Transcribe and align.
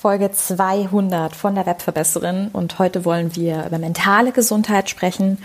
Folge 0.00 0.32
200 0.32 1.36
von 1.36 1.54
der 1.54 1.66
Webverbesserin 1.66 2.48
und 2.54 2.78
heute 2.78 3.04
wollen 3.04 3.36
wir 3.36 3.66
über 3.66 3.76
mentale 3.76 4.32
Gesundheit 4.32 4.88
sprechen 4.88 5.36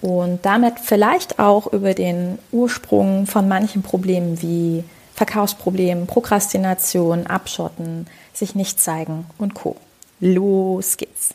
und 0.00 0.46
damit 0.46 0.80
vielleicht 0.82 1.38
auch 1.38 1.66
über 1.66 1.92
den 1.92 2.38
Ursprung 2.50 3.26
von 3.26 3.48
manchen 3.48 3.82
Problemen 3.82 4.40
wie 4.40 4.82
Verkaufsproblemen, 5.14 6.06
Prokrastination, 6.06 7.26
Abschotten, 7.26 8.06
sich 8.32 8.54
nicht 8.54 8.80
zeigen 8.80 9.26
und 9.36 9.52
Co. 9.52 9.76
Los 10.20 10.96
geht's! 10.96 11.34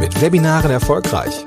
Mit 0.00 0.20
Webinaren 0.20 0.72
erfolgreich. 0.72 1.46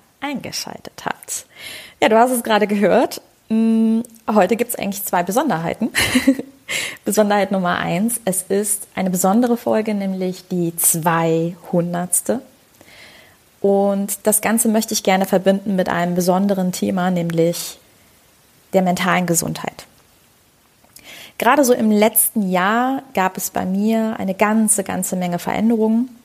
eingeschaltet 0.21 1.03
habt. 1.05 1.45
Ja, 2.01 2.09
du 2.09 2.17
hast 2.17 2.31
es 2.31 2.43
gerade 2.43 2.67
gehört. 2.67 3.21
Mm, 3.49 4.01
heute 4.33 4.55
gibt 4.55 4.71
es 4.71 4.75
eigentlich 4.79 5.03
zwei 5.03 5.23
Besonderheiten. 5.23 5.89
Besonderheit 7.05 7.51
Nummer 7.51 7.77
eins, 7.77 8.21
es 8.23 8.43
ist 8.43 8.87
eine 8.95 9.09
besondere 9.09 9.57
Folge, 9.57 9.93
nämlich 9.93 10.47
die 10.47 10.73
200. 10.75 12.39
Und 13.59 14.19
das 14.23 14.41
Ganze 14.41 14.69
möchte 14.69 14.93
ich 14.93 15.03
gerne 15.03 15.25
verbinden 15.25 15.75
mit 15.75 15.89
einem 15.89 16.15
besonderen 16.15 16.71
Thema, 16.71 17.11
nämlich 17.11 17.77
der 18.73 18.81
mentalen 18.81 19.25
Gesundheit. 19.25 19.85
Gerade 21.37 21.65
so 21.65 21.73
im 21.73 21.91
letzten 21.91 22.49
Jahr 22.49 23.03
gab 23.13 23.35
es 23.35 23.49
bei 23.49 23.65
mir 23.65 24.15
eine 24.17 24.33
ganze, 24.33 24.83
ganze 24.83 25.15
Menge 25.15 25.39
Veränderungen. 25.39 26.15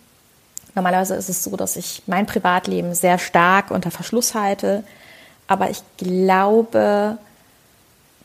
Normalerweise 0.76 1.14
ist 1.14 1.30
es 1.30 1.42
so, 1.42 1.56
dass 1.56 1.76
ich 1.76 2.02
mein 2.06 2.26
Privatleben 2.26 2.94
sehr 2.94 3.18
stark 3.18 3.70
unter 3.70 3.90
Verschluss 3.90 4.34
halte. 4.34 4.84
Aber 5.48 5.70
ich 5.70 5.82
glaube, 5.96 7.16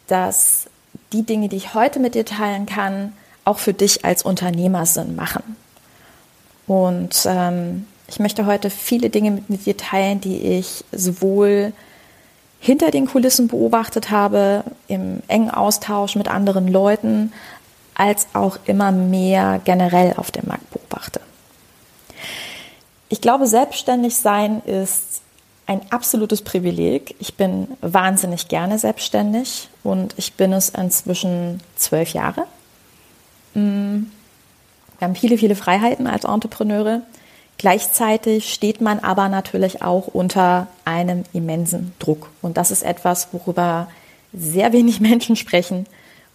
dass 0.07 0.65
die 1.13 1.23
Dinge, 1.23 1.47
die 1.47 1.55
ich 1.55 1.73
heute 1.73 1.99
mit 1.99 2.13
dir 2.13 2.25
teilen 2.25 2.65
kann, 2.65 3.13
auch 3.45 3.57
für 3.57 3.73
dich 3.73 4.03
als 4.03 4.23
Unternehmer 4.23 4.85
Sinn 4.85 5.15
machen. 5.15 5.55
Und 6.67 7.25
ähm, 7.25 7.87
ich 8.07 8.19
möchte 8.19 8.45
heute 8.45 8.69
viele 8.69 9.09
Dinge 9.09 9.31
mit, 9.31 9.49
mit 9.49 9.65
dir 9.65 9.77
teilen, 9.77 10.19
die 10.19 10.37
ich 10.41 10.83
sowohl 10.91 11.71
hinter 12.59 12.91
den 12.91 13.07
Kulissen 13.07 13.47
beobachtet 13.47 14.11
habe, 14.11 14.65
im 14.89 15.23
engen 15.29 15.51
Austausch 15.51 16.15
mit 16.15 16.27
anderen 16.27 16.67
Leuten, 16.67 17.31
als 17.95 18.27
auch 18.33 18.59
immer 18.65 18.91
mehr 18.91 19.61
generell 19.63 20.15
auf 20.17 20.31
dem 20.31 20.47
Markt 20.47 20.69
beobachte. 20.69 21.21
Ich 23.11 23.19
glaube, 23.19 23.45
selbstständig 23.45 24.15
sein 24.15 24.61
ist 24.61 25.21
ein 25.65 25.81
absolutes 25.89 26.43
Privileg. 26.43 27.13
Ich 27.19 27.35
bin 27.35 27.67
wahnsinnig 27.81 28.47
gerne 28.47 28.79
selbstständig 28.79 29.67
und 29.83 30.13
ich 30.15 30.35
bin 30.35 30.53
es 30.53 30.69
inzwischen 30.69 31.61
zwölf 31.75 32.13
Jahre. 32.13 32.45
Mm. 33.53 34.03
Wir 34.97 35.07
haben 35.07 35.15
viele, 35.15 35.37
viele 35.37 35.55
Freiheiten 35.55 36.07
als 36.07 36.23
Entrepreneure. 36.23 37.01
Gleichzeitig 37.57 38.53
steht 38.53 38.79
man 38.79 38.99
aber 38.99 39.27
natürlich 39.27 39.81
auch 39.81 40.07
unter 40.07 40.67
einem 40.85 41.23
immensen 41.33 41.91
Druck. 41.99 42.29
Und 42.41 42.55
das 42.55 42.71
ist 42.71 42.83
etwas, 42.83 43.27
worüber 43.33 43.89
sehr 44.31 44.71
wenig 44.71 45.01
Menschen 45.01 45.35
sprechen 45.35 45.85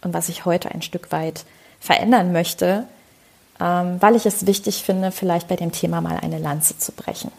und 0.03 0.13
was 0.13 0.29
ich 0.29 0.45
heute 0.45 0.73
ein 0.73 0.83
Stück 0.83 1.11
weit 1.11 1.47
verändern 1.81 2.33
möchte, 2.33 2.87
weil 3.59 4.17
ich 4.17 4.27
es 4.27 4.47
wichtig 4.47 4.83
finde, 4.83 5.11
vielleicht 5.11 5.49
bei 5.49 5.57
dem 5.57 5.73
Thema 5.73 6.01
mal 6.01 6.19
eine 6.21 6.39
Lanze 6.39 6.79
zu 6.79 6.93
brechen. 6.93 7.33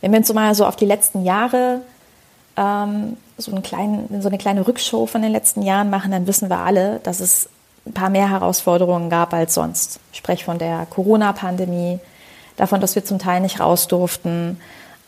Wenn 0.00 0.12
wir 0.12 0.18
uns 0.18 0.32
mal 0.32 0.54
so 0.54 0.64
auf 0.66 0.76
die 0.76 0.86
letzten 0.86 1.24
Jahre 1.24 1.82
ähm, 2.56 3.16
so, 3.36 3.52
einen 3.52 3.62
kleinen, 3.62 4.22
so 4.22 4.28
eine 4.28 4.38
kleine 4.38 4.66
Rückschau 4.66 5.06
von 5.06 5.22
den 5.22 5.32
letzten 5.32 5.62
Jahren 5.62 5.90
machen, 5.90 6.10
dann 6.10 6.26
wissen 6.26 6.48
wir 6.48 6.58
alle, 6.58 7.00
dass 7.02 7.20
es 7.20 7.48
ein 7.86 7.92
paar 7.92 8.10
mehr 8.10 8.28
Herausforderungen 8.28 9.10
gab 9.10 9.32
als 9.32 9.54
sonst. 9.54 10.00
Ich 10.12 10.18
spreche 10.18 10.44
von 10.44 10.58
der 10.58 10.86
Corona-Pandemie, 10.86 11.98
davon, 12.56 12.80
dass 12.80 12.94
wir 12.94 13.04
zum 13.04 13.18
Teil 13.18 13.40
nicht 13.40 13.60
raus 13.60 13.88
durften, 13.88 14.60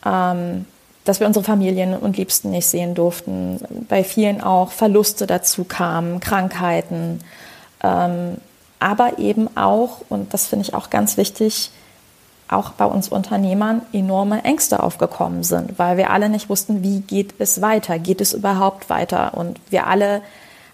ähm, 0.05 0.65
dass 1.05 1.19
wir 1.19 1.27
unsere 1.27 1.45
Familien 1.45 1.95
und 1.95 2.17
Liebsten 2.17 2.49
nicht 2.49 2.65
sehen 2.65 2.95
durften, 2.95 3.59
bei 3.89 4.03
vielen 4.03 4.41
auch 4.41 4.71
Verluste 4.71 5.27
dazu 5.27 5.63
kamen, 5.63 6.19
Krankheiten, 6.19 7.19
ähm, 7.83 8.37
aber 8.83 9.17
eben 9.17 9.55
auch, 9.55 10.01
und 10.09 10.33
das 10.33 10.47
finde 10.47 10.65
ich 10.65 10.73
auch 10.73 10.89
ganz 10.89 11.15
wichtig, 11.15 11.71
auch 12.49 12.71
bei 12.71 12.85
uns 12.85 13.07
Unternehmern 13.07 13.81
enorme 13.93 14.43
Ängste 14.43 14.83
aufgekommen 14.83 15.43
sind, 15.43 15.79
weil 15.79 15.95
wir 15.95 16.09
alle 16.09 16.27
nicht 16.27 16.49
wussten, 16.49 16.83
wie 16.83 16.99
geht 16.99 17.33
es 17.39 17.61
weiter, 17.61 17.97
geht 17.97 18.19
es 18.19 18.33
überhaupt 18.33 18.89
weiter 18.89 19.35
und 19.35 19.59
wir 19.69 19.87
alle 19.87 20.21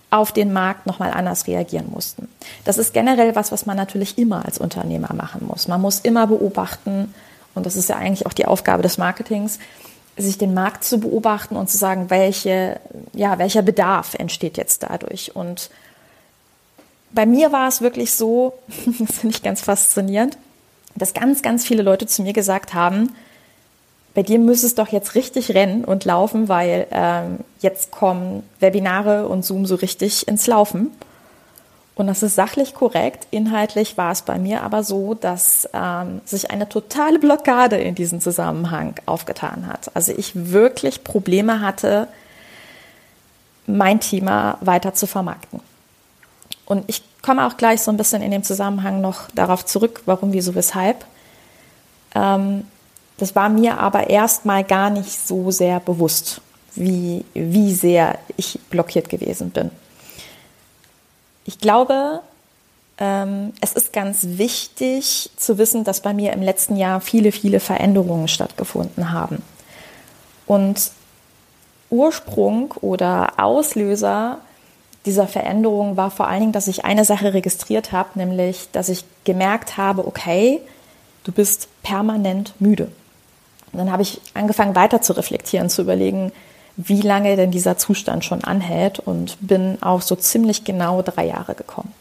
auf 0.09 0.31
den 0.31 0.51
Markt 0.51 0.87
nochmal 0.87 1.11
anders 1.11 1.45
reagieren 1.45 1.91
mussten. 1.91 2.27
Das 2.65 2.79
ist 2.79 2.95
generell 2.95 3.35
was, 3.35 3.51
was 3.51 3.67
man 3.67 3.77
natürlich 3.77 4.17
immer 4.17 4.43
als 4.43 4.57
Unternehmer 4.57 5.13
machen 5.13 5.45
muss. 5.47 5.67
Man 5.67 5.79
muss 5.79 5.99
immer 5.99 6.25
beobachten, 6.25 7.13
und 7.53 7.67
das 7.67 7.75
ist 7.75 7.89
ja 7.89 7.97
eigentlich 7.97 8.25
auch 8.25 8.33
die 8.33 8.47
Aufgabe 8.47 8.81
des 8.81 8.97
Marketings, 8.97 9.59
sich 10.17 10.39
den 10.39 10.55
Markt 10.55 10.83
zu 10.83 10.99
beobachten 10.99 11.55
und 11.55 11.69
zu 11.69 11.77
sagen, 11.77 12.09
welche, 12.09 12.79
ja, 13.13 13.37
welcher 13.37 13.61
Bedarf 13.61 14.15
entsteht 14.15 14.57
jetzt 14.57 14.81
dadurch. 14.81 15.35
Und 15.35 15.69
bei 17.11 17.25
mir 17.25 17.51
war 17.51 17.67
es 17.67 17.81
wirklich 17.81 18.13
so, 18.13 18.53
das 18.99 19.17
finde 19.17 19.35
ich 19.35 19.43
ganz 19.43 19.61
faszinierend, 19.61 20.37
dass 20.95 21.13
ganz, 21.13 21.41
ganz 21.41 21.65
viele 21.65 21.83
Leute 21.83 22.07
zu 22.07 22.21
mir 22.21 22.33
gesagt 22.33 22.73
haben, 22.73 23.15
bei 24.13 24.23
dir 24.23 24.39
müsste 24.39 24.67
es 24.67 24.75
doch 24.75 24.87
jetzt 24.87 25.15
richtig 25.15 25.53
rennen 25.53 25.85
und 25.85 26.03
laufen, 26.03 26.49
weil 26.49 26.87
ähm, 26.91 27.39
jetzt 27.59 27.91
kommen 27.91 28.43
Webinare 28.59 29.27
und 29.27 29.45
Zoom 29.45 29.65
so 29.65 29.75
richtig 29.75 30.27
ins 30.27 30.47
Laufen. 30.47 30.91
Und 31.95 32.07
das 32.07 32.23
ist 32.23 32.35
sachlich 32.35 32.73
korrekt. 32.73 33.27
Inhaltlich 33.29 33.97
war 33.97 34.11
es 34.11 34.21
bei 34.21 34.39
mir 34.39 34.63
aber 34.63 34.83
so, 34.83 35.13
dass 35.13 35.69
ähm, 35.73 36.21
sich 36.25 36.49
eine 36.49 36.67
totale 36.67 37.19
Blockade 37.19 37.77
in 37.77 37.93
diesem 37.93 38.19
Zusammenhang 38.19 38.95
aufgetan 39.05 39.67
hat. 39.67 39.91
Also 39.93 40.13
ich 40.15 40.31
wirklich 40.33 41.03
Probleme 41.03 41.61
hatte, 41.61 42.07
mein 43.67 43.99
Thema 43.99 44.57
weiter 44.61 44.93
zu 44.93 45.07
vermarkten. 45.07 45.59
Und 46.69 46.83
ich 46.87 47.01
komme 47.23 47.47
auch 47.47 47.57
gleich 47.57 47.81
so 47.81 47.89
ein 47.89 47.97
bisschen 47.97 48.21
in 48.21 48.29
dem 48.29 48.43
Zusammenhang 48.43 49.01
noch 49.01 49.29
darauf 49.33 49.65
zurück, 49.65 50.03
warum, 50.05 50.33
wieso, 50.33 50.53
weshalb. 50.53 51.03
Ähm, 52.13 52.67
das 53.17 53.35
war 53.35 53.49
mir 53.49 53.79
aber 53.79 54.11
erstmal 54.11 54.63
gar 54.63 54.91
nicht 54.91 55.11
so 55.11 55.49
sehr 55.49 55.79
bewusst, 55.79 56.41
wie, 56.75 57.25
wie 57.33 57.73
sehr 57.73 58.19
ich 58.37 58.59
blockiert 58.69 59.09
gewesen 59.09 59.49
bin. 59.49 59.71
Ich 61.43 61.57
glaube, 61.57 62.21
ähm, 62.99 63.51
es 63.61 63.73
ist 63.73 63.91
ganz 63.91 64.19
wichtig 64.37 65.31
zu 65.37 65.57
wissen, 65.57 65.83
dass 65.83 66.01
bei 66.01 66.13
mir 66.13 66.33
im 66.33 66.43
letzten 66.43 66.75
Jahr 66.75 67.01
viele, 67.01 67.31
viele 67.31 67.59
Veränderungen 67.59 68.27
stattgefunden 68.27 69.11
haben. 69.11 69.41
Und 70.45 70.91
Ursprung 71.89 72.75
oder 72.81 73.39
Auslöser 73.39 74.37
dieser 75.05 75.27
Veränderung 75.27 75.97
war 75.97 76.11
vor 76.11 76.27
allen 76.27 76.41
Dingen, 76.41 76.51
dass 76.51 76.67
ich 76.67 76.85
eine 76.85 77.05
Sache 77.05 77.33
registriert 77.33 77.91
habe, 77.91 78.09
nämlich, 78.15 78.69
dass 78.71 78.89
ich 78.89 79.05
gemerkt 79.23 79.77
habe, 79.77 80.05
okay, 80.05 80.61
du 81.23 81.31
bist 81.31 81.67
permanent 81.83 82.53
müde. 82.59 82.91
Und 83.71 83.79
dann 83.79 83.91
habe 83.91 84.01
ich 84.01 84.19
angefangen 84.33 84.75
weiter 84.75 85.01
zu 85.01 85.13
reflektieren, 85.13 85.69
zu 85.69 85.81
überlegen, 85.81 86.31
wie 86.75 87.01
lange 87.01 87.35
denn 87.35 87.51
dieser 87.51 87.77
Zustand 87.77 88.25
schon 88.25 88.43
anhält 88.43 88.99
und 88.99 89.37
bin 89.41 89.81
auf 89.81 90.03
so 90.03 90.15
ziemlich 90.15 90.63
genau 90.63 91.01
drei 91.01 91.25
Jahre 91.25 91.53
gekommen. 91.55 91.93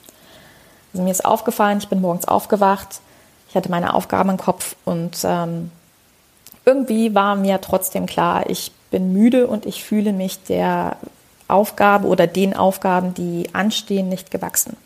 Also 0.92 1.02
mir 1.02 1.10
ist 1.10 1.24
aufgefallen, 1.24 1.78
ich 1.78 1.88
bin 1.88 2.00
morgens 2.00 2.26
aufgewacht, 2.26 3.00
ich 3.48 3.56
hatte 3.56 3.70
meine 3.70 3.94
Aufgaben 3.94 4.30
im 4.30 4.36
Kopf 4.36 4.76
und 4.84 5.18
ähm, 5.24 5.70
irgendwie 6.64 7.14
war 7.14 7.34
mir 7.34 7.60
trotzdem 7.60 8.06
klar, 8.06 8.48
ich 8.48 8.72
bin 8.90 9.12
müde 9.12 9.46
und 9.46 9.66
ich 9.66 9.84
fühle 9.84 10.12
mich 10.12 10.42
der 10.44 10.96
Aufgabe 11.48 12.06
oder 12.06 12.26
den 12.26 12.54
Aufgaben, 12.54 13.14
die 13.14 13.48
anstehen, 13.52 14.08
nicht 14.08 14.30
gewachsen. 14.30 14.76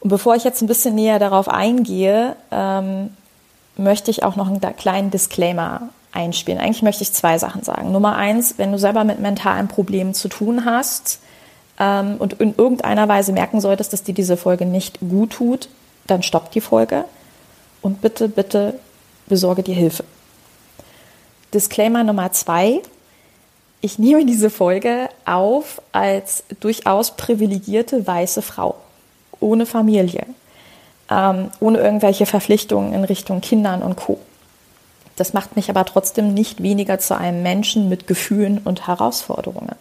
Und 0.00 0.10
bevor 0.10 0.36
ich 0.36 0.44
jetzt 0.44 0.62
ein 0.62 0.68
bisschen 0.68 0.94
näher 0.94 1.18
darauf 1.18 1.48
eingehe, 1.48 2.36
ähm, 2.50 3.10
möchte 3.76 4.10
ich 4.10 4.22
auch 4.22 4.36
noch 4.36 4.46
einen 4.46 4.60
kleinen 4.76 5.10
Disclaimer 5.10 5.88
einspielen. 6.12 6.60
Eigentlich 6.60 6.82
möchte 6.82 7.02
ich 7.02 7.12
zwei 7.12 7.38
Sachen 7.38 7.62
sagen. 7.62 7.92
Nummer 7.92 8.16
eins, 8.16 8.54
wenn 8.56 8.72
du 8.72 8.78
selber 8.78 9.04
mit 9.04 9.20
mentalen 9.20 9.68
Problemen 9.68 10.14
zu 10.14 10.28
tun 10.28 10.64
hast 10.64 11.20
ähm, 11.78 12.16
und 12.18 12.34
in 12.34 12.54
irgendeiner 12.56 13.08
Weise 13.08 13.32
merken 13.32 13.60
solltest, 13.60 13.92
dass 13.92 14.02
dir 14.02 14.14
diese 14.14 14.36
Folge 14.36 14.66
nicht 14.66 15.00
gut 15.00 15.32
tut, 15.32 15.68
dann 16.06 16.22
stopp 16.22 16.50
die 16.52 16.60
Folge 16.60 17.04
und 17.82 18.00
bitte, 18.00 18.28
bitte 18.28 18.78
besorge 19.26 19.62
dir 19.62 19.74
Hilfe. 19.74 20.04
Disclaimer 21.52 22.04
Nummer 22.04 22.32
zwei. 22.32 22.80
Ich 23.86 24.00
nehme 24.00 24.26
diese 24.26 24.50
Folge 24.50 25.08
auf 25.26 25.80
als 25.92 26.42
durchaus 26.58 27.12
privilegierte 27.12 28.04
weiße 28.04 28.42
Frau, 28.42 28.74
ohne 29.38 29.64
Familie, 29.64 30.26
ähm, 31.08 31.52
ohne 31.60 31.78
irgendwelche 31.78 32.26
Verpflichtungen 32.26 32.92
in 32.94 33.04
Richtung 33.04 33.40
Kindern 33.40 33.84
und 33.84 33.94
Co. 33.94 34.18
Das 35.14 35.34
macht 35.34 35.54
mich 35.54 35.70
aber 35.70 35.84
trotzdem 35.84 36.34
nicht 36.34 36.64
weniger 36.64 36.98
zu 36.98 37.16
einem 37.16 37.44
Menschen 37.44 37.88
mit 37.88 38.08
Gefühlen 38.08 38.58
und 38.58 38.88
Herausforderungen. 38.88 39.76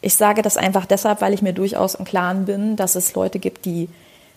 Ich 0.00 0.14
sage 0.14 0.40
das 0.40 0.56
einfach 0.56 0.86
deshalb, 0.86 1.20
weil 1.20 1.34
ich 1.34 1.42
mir 1.42 1.52
durchaus 1.52 1.94
im 1.94 2.06
Klaren 2.06 2.46
bin, 2.46 2.76
dass 2.76 2.94
es 2.94 3.14
Leute 3.14 3.40
gibt, 3.40 3.66
die 3.66 3.90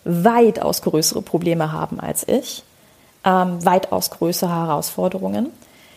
weitaus 0.03 0.81
größere 0.81 1.21
Probleme 1.21 1.71
haben 1.71 2.01
als 2.01 2.27
ich, 2.27 2.65
ähm, 3.23 3.63
weitaus 3.63 4.09
größere 4.09 4.53
Herausforderungen. 4.53 5.51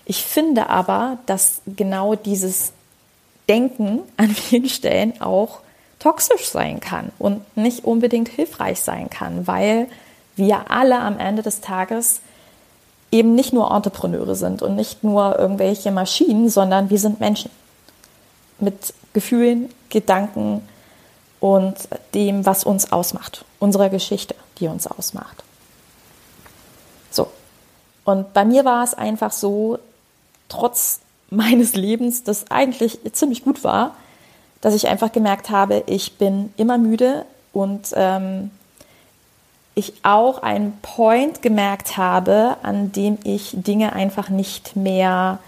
Ich 0.08 0.24
finde 0.24 0.70
aber, 0.70 1.18
dass 1.26 1.60
genau 1.66 2.14
dieses 2.14 2.72
Denken 3.46 4.00
an 4.16 4.30
vielen 4.30 4.70
Stellen 4.70 5.20
auch 5.20 5.60
toxisch 5.98 6.48
sein 6.48 6.80
kann 6.80 7.12
und 7.18 7.42
nicht 7.56 7.84
unbedingt 7.84 8.30
hilfreich 8.30 8.80
sein 8.80 9.10
kann, 9.10 9.46
weil 9.46 9.86
wir 10.34 10.70
alle 10.70 10.98
am 10.98 11.18
Ende 11.18 11.42
des 11.42 11.60
Tages 11.60 12.22
eben 13.12 13.34
nicht 13.34 13.52
nur 13.52 13.70
Entrepreneure 13.70 14.34
sind 14.34 14.62
und 14.62 14.76
nicht 14.76 15.04
nur 15.04 15.38
irgendwelche 15.38 15.90
Maschinen, 15.90 16.48
sondern 16.48 16.88
wir 16.88 16.98
sind 16.98 17.20
Menschen 17.20 17.50
mit 18.60 18.94
Gefühlen, 19.12 19.68
Gedanken 19.90 20.66
und 21.38 21.76
dem, 22.14 22.46
was 22.46 22.64
uns 22.64 22.92
ausmacht, 22.92 23.44
unserer 23.58 23.90
Geschichte, 23.90 24.34
die 24.58 24.68
uns 24.68 24.86
ausmacht. 24.86 25.44
So. 27.10 27.28
Und 28.04 28.32
bei 28.32 28.46
mir 28.46 28.64
war 28.64 28.84
es 28.84 28.94
einfach 28.94 29.32
so, 29.32 29.78
trotz 30.48 31.00
meines 31.30 31.74
Lebens, 31.74 32.24
das 32.24 32.50
eigentlich 32.50 32.98
ziemlich 33.12 33.44
gut 33.44 33.64
war, 33.64 33.94
dass 34.60 34.74
ich 34.74 34.88
einfach 34.88 35.12
gemerkt 35.12 35.50
habe, 35.50 35.84
ich 35.86 36.14
bin 36.14 36.52
immer 36.56 36.78
müde 36.78 37.24
und 37.52 37.92
ähm, 37.94 38.50
ich 39.74 39.92
auch 40.02 40.42
einen 40.42 40.76
Point 40.82 41.42
gemerkt 41.42 41.96
habe, 41.96 42.56
an 42.62 42.90
dem 42.90 43.18
ich 43.22 43.52
Dinge 43.52 43.92
einfach 43.92 44.28
nicht 44.28 44.74
mehr 44.74 45.38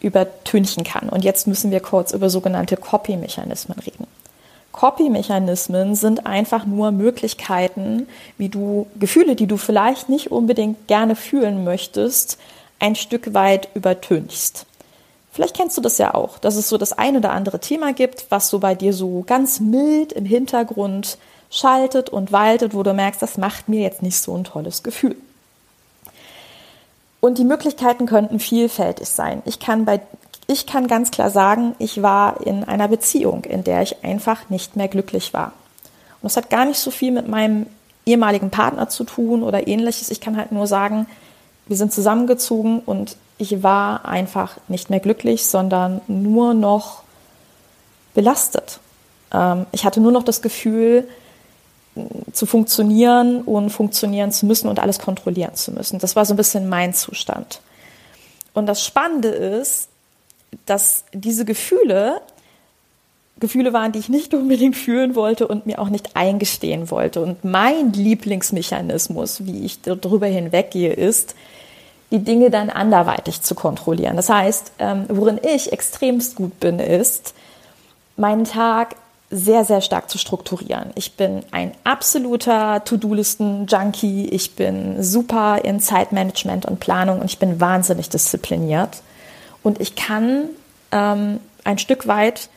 übertünchen 0.00 0.84
kann. 0.84 1.08
Und 1.08 1.24
jetzt 1.24 1.46
müssen 1.46 1.70
wir 1.70 1.80
kurz 1.80 2.12
über 2.12 2.28
sogenannte 2.28 2.76
Copy-Mechanismen 2.76 3.78
reden. 3.78 4.06
Copy-Mechanismen 4.72 5.94
sind 5.94 6.26
einfach 6.26 6.66
nur 6.66 6.92
Möglichkeiten, 6.92 8.06
wie 8.36 8.48
du 8.48 8.86
Gefühle, 9.00 9.34
die 9.34 9.46
du 9.46 9.56
vielleicht 9.56 10.08
nicht 10.08 10.30
unbedingt 10.30 10.86
gerne 10.86 11.16
fühlen 11.16 11.64
möchtest, 11.64 12.38
ein 12.78 12.94
Stück 12.94 13.34
weit 13.34 13.68
übertünchst. 13.74 14.66
Vielleicht 15.32 15.56
kennst 15.56 15.76
du 15.76 15.80
das 15.80 15.98
ja 15.98 16.14
auch, 16.14 16.38
dass 16.38 16.56
es 16.56 16.68
so 16.68 16.78
das 16.78 16.92
ein 16.92 17.16
oder 17.16 17.32
andere 17.32 17.60
Thema 17.60 17.92
gibt, 17.92 18.26
was 18.30 18.48
so 18.48 18.58
bei 18.58 18.74
dir 18.74 18.92
so 18.92 19.22
ganz 19.26 19.60
mild 19.60 20.12
im 20.12 20.24
Hintergrund 20.24 21.18
schaltet 21.50 22.10
und 22.10 22.32
waltet, 22.32 22.74
wo 22.74 22.82
du 22.82 22.92
merkst, 22.92 23.22
das 23.22 23.38
macht 23.38 23.68
mir 23.68 23.80
jetzt 23.80 24.02
nicht 24.02 24.18
so 24.18 24.36
ein 24.36 24.44
tolles 24.44 24.82
Gefühl. 24.82 25.16
Und 27.20 27.38
die 27.38 27.44
Möglichkeiten 27.44 28.06
könnten 28.06 28.38
vielfältig 28.38 29.08
sein. 29.08 29.42
Ich 29.44 29.58
kann 29.58 29.84
bei 29.84 30.00
ich 30.50 30.64
kann 30.64 30.88
ganz 30.88 31.10
klar 31.10 31.28
sagen, 31.28 31.74
ich 31.78 32.00
war 32.02 32.46
in 32.46 32.64
einer 32.64 32.88
Beziehung, 32.88 33.44
in 33.44 33.64
der 33.64 33.82
ich 33.82 34.02
einfach 34.02 34.48
nicht 34.48 34.76
mehr 34.76 34.88
glücklich 34.88 35.34
war. 35.34 35.52
Und 36.22 36.24
das 36.24 36.38
hat 36.38 36.48
gar 36.48 36.64
nicht 36.64 36.78
so 36.78 36.90
viel 36.90 37.12
mit 37.12 37.28
meinem 37.28 37.66
ehemaligen 38.06 38.48
Partner 38.48 38.88
zu 38.88 39.04
tun 39.04 39.42
oder 39.42 39.68
ähnliches. 39.68 40.10
Ich 40.10 40.22
kann 40.22 40.38
halt 40.38 40.50
nur 40.50 40.66
sagen, 40.66 41.06
wir 41.68 41.76
sind 41.76 41.92
zusammengezogen 41.92 42.80
und 42.80 43.16
ich 43.36 43.62
war 43.62 44.04
einfach 44.04 44.56
nicht 44.68 44.90
mehr 44.90 45.00
glücklich, 45.00 45.46
sondern 45.46 46.00
nur 46.08 46.54
noch 46.54 47.02
belastet. 48.14 48.80
Ähm, 49.32 49.66
ich 49.72 49.84
hatte 49.84 50.00
nur 50.00 50.12
noch 50.12 50.24
das 50.24 50.42
Gefühl, 50.42 51.06
zu 52.32 52.46
funktionieren 52.46 53.42
und 53.42 53.70
funktionieren 53.70 54.30
zu 54.30 54.46
müssen 54.46 54.68
und 54.68 54.78
alles 54.78 54.98
kontrollieren 54.98 55.54
zu 55.54 55.72
müssen. 55.72 55.98
Das 55.98 56.16
war 56.16 56.24
so 56.24 56.34
ein 56.34 56.36
bisschen 56.36 56.68
mein 56.68 56.94
Zustand. 56.94 57.60
Und 58.54 58.66
das 58.66 58.84
Spannende 58.84 59.28
ist, 59.28 59.88
dass 60.66 61.04
diese 61.12 61.44
Gefühle 61.44 62.20
Gefühle 63.40 63.72
waren, 63.72 63.92
die 63.92 64.00
ich 64.00 64.08
nicht 64.08 64.34
unbedingt 64.34 64.76
fühlen 64.76 65.14
wollte 65.14 65.46
und 65.46 65.66
mir 65.66 65.78
auch 65.78 65.88
nicht 65.88 66.16
eingestehen 66.16 66.90
wollte. 66.90 67.20
Und 67.20 67.44
mein 67.44 67.92
Lieblingsmechanismus, 67.92 69.46
wie 69.46 69.64
ich 69.64 69.80
darüber 69.82 70.26
hinweggehe, 70.26 70.92
ist, 70.92 71.34
die 72.10 72.20
Dinge 72.20 72.50
dann 72.50 72.70
anderweitig 72.70 73.42
zu 73.42 73.54
kontrollieren. 73.54 74.16
Das 74.16 74.28
heißt, 74.28 74.72
ähm, 74.78 75.04
worin 75.08 75.38
ich 75.42 75.72
extremst 75.72 76.36
gut 76.36 76.58
bin, 76.60 76.78
ist, 76.78 77.34
meinen 78.16 78.44
Tag 78.44 78.96
sehr, 79.30 79.64
sehr 79.64 79.82
stark 79.82 80.08
zu 80.08 80.16
strukturieren. 80.16 80.90
Ich 80.94 81.14
bin 81.16 81.42
ein 81.50 81.72
absoluter 81.84 82.82
To-Do-Listen-Junkie. 82.84 84.28
Ich 84.28 84.54
bin 84.54 85.02
super 85.02 85.64
in 85.64 85.80
Zeitmanagement 85.80 86.64
und 86.64 86.80
Planung 86.80 87.20
und 87.20 87.26
ich 87.26 87.38
bin 87.38 87.60
wahnsinnig 87.60 88.08
diszipliniert. 88.08 89.02
Und 89.62 89.80
ich 89.80 89.96
kann 89.96 90.48
ähm, 90.92 91.40
ein 91.64 91.76
Stück 91.76 92.06
weit 92.06 92.48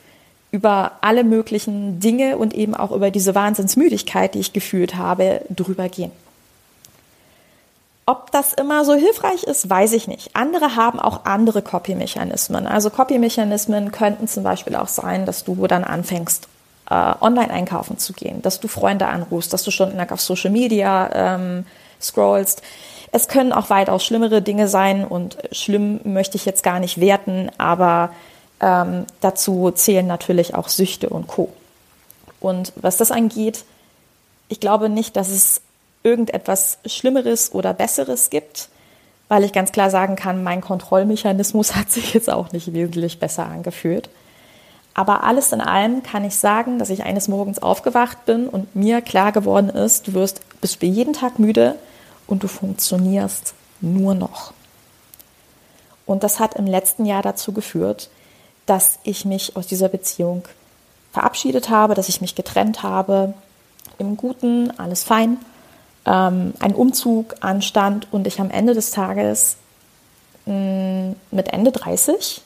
über 0.52 0.94
alle 1.02 1.24
möglichen 1.26 2.00
Dinge 2.00 2.38
und 2.38 2.54
eben 2.54 2.74
auch 2.74 2.92
über 2.92 3.12
diese 3.12 3.36
Wahnsinnsmüdigkeit, 3.36 4.34
die 4.34 4.40
ich 4.40 4.54
gefühlt 4.54 4.96
habe, 4.96 5.42
drüber 5.50 5.90
gehen. 5.90 6.12
Ob 8.06 8.32
das 8.32 8.54
immer 8.54 8.84
so 8.84 8.94
hilfreich 8.94 9.44
ist, 9.44 9.70
weiß 9.70 9.94
ich 9.94 10.08
nicht. 10.08 10.36
Andere 10.36 10.76
haben 10.76 11.00
auch 11.00 11.26
andere 11.26 11.62
Copy-Mechanismen. 11.62 12.68
Also 12.68 12.90
Copy-Mechanismen 12.90 13.92
könnten 13.92 14.28
zum 14.28 14.44
Beispiel 14.44 14.76
auch 14.76 14.88
sein, 14.88 15.26
dass 15.26 15.44
du 15.44 15.68
dann 15.68 15.84
anfängst, 15.84 16.48
äh, 16.90 17.14
online 17.22 17.52
einkaufen 17.52 17.98
zu 18.00 18.14
gehen, 18.14 18.42
dass 18.42 18.60
du 18.60 18.68
Freunde 18.68 19.08
anrufst, 19.08 19.54
dass 19.54 19.64
du 19.64 19.72
stundenlang 19.72 20.10
auf 20.10 20.20
Social 20.20 20.52
Media 20.52 21.10
ähm, 21.14 21.66
scrollst. 22.02 22.64
Es 23.12 23.28
können 23.28 23.54
auch 23.54 23.70
weitaus 23.70 24.04
schlimmere 24.04 24.42
Dinge 24.42 24.68
sein 24.68 25.06
und 25.06 25.38
schlimm 25.52 26.00
möchte 26.04 26.38
ich 26.38 26.46
jetzt 26.46 26.64
gar 26.64 26.80
nicht 26.80 27.00
werten, 27.00 27.52
aber 27.58 28.12
ähm, 28.60 29.06
dazu 29.22 29.72
zählen 29.72 30.08
natürlich 30.08 30.56
auch 30.56 30.70
Süchte 30.70 31.10
und 31.10 31.28
Co. 31.28 31.52
Und 32.40 32.74
was 32.76 32.98
das 32.98 33.12
angeht, 33.12 33.64
ich 34.50 34.60
glaube 34.60 34.90
nicht, 34.90 35.16
dass 35.16 35.30
es 35.30 35.62
irgendetwas 36.04 36.80
Schlimmeres 36.86 37.54
oder 37.54 37.74
Besseres 37.74 38.30
gibt, 38.30 38.70
weil 39.28 39.44
ich 39.44 39.54
ganz 39.54 39.72
klar 39.72 39.90
sagen 39.90 40.16
kann, 40.16 40.44
mein 40.44 40.62
Kontrollmechanismus 40.62 41.76
hat 41.76 41.92
sich 41.92 42.14
jetzt 42.14 42.30
auch 42.30 42.52
nicht 42.52 42.74
wesentlich 42.74 43.20
besser 43.20 43.46
angefühlt. 43.46 44.10
Aber 44.94 45.24
alles 45.24 45.54
in 45.54 45.62
allem 45.62 46.04
kann 46.04 46.26
ich 46.26 46.36
sagen, 46.36 46.78
dass 46.78 46.90
ich 46.90 47.04
eines 47.04 47.30
Morgens 47.30 47.60
aufgewacht 47.60 48.26
bin 48.26 48.48
und 48.48 48.76
mir 48.76 49.02
klar 49.02 49.32
geworden 49.32 49.70
ist, 49.70 50.08
du 50.08 50.14
wirst, 50.14 50.42
bist 50.60 50.82
jeden 50.84 51.14
Tag 51.14 51.40
müde 51.40 51.76
und 52.28 52.44
du 52.44 52.48
funktionierst 52.48 53.54
nur 53.80 54.16
noch. 54.16 54.54
Und 56.06 56.24
das 56.24 56.40
hat 56.40 56.56
im 56.56 56.68
letzten 56.68 57.06
Jahr 57.06 57.22
dazu 57.22 57.54
geführt, 57.54 58.10
dass 58.66 59.00
ich 59.04 59.24
mich 59.24 59.56
aus 59.56 59.68
dieser 59.68 59.88
Beziehung 59.88 60.44
verabschiedet 61.14 61.70
habe, 61.70 61.94
dass 61.94 62.10
ich 62.10 62.22
mich 62.22 62.36
getrennt 62.36 62.84
habe. 62.84 63.34
Im 63.98 64.18
Guten, 64.18 64.78
alles 64.78 65.04
fein. 65.04 65.38
Ähm, 66.06 66.54
ein 66.60 66.74
Umzug 66.74 67.36
anstand 67.42 68.08
und 68.12 68.26
ich 68.28 68.40
am 68.40 68.50
Ende 68.50 68.74
des 68.74 68.92
Tages 68.92 69.58
mh, 70.46 70.54
mm, 70.54 71.16
mit 71.32 71.54
Ende 71.54 71.72
30 71.72 72.42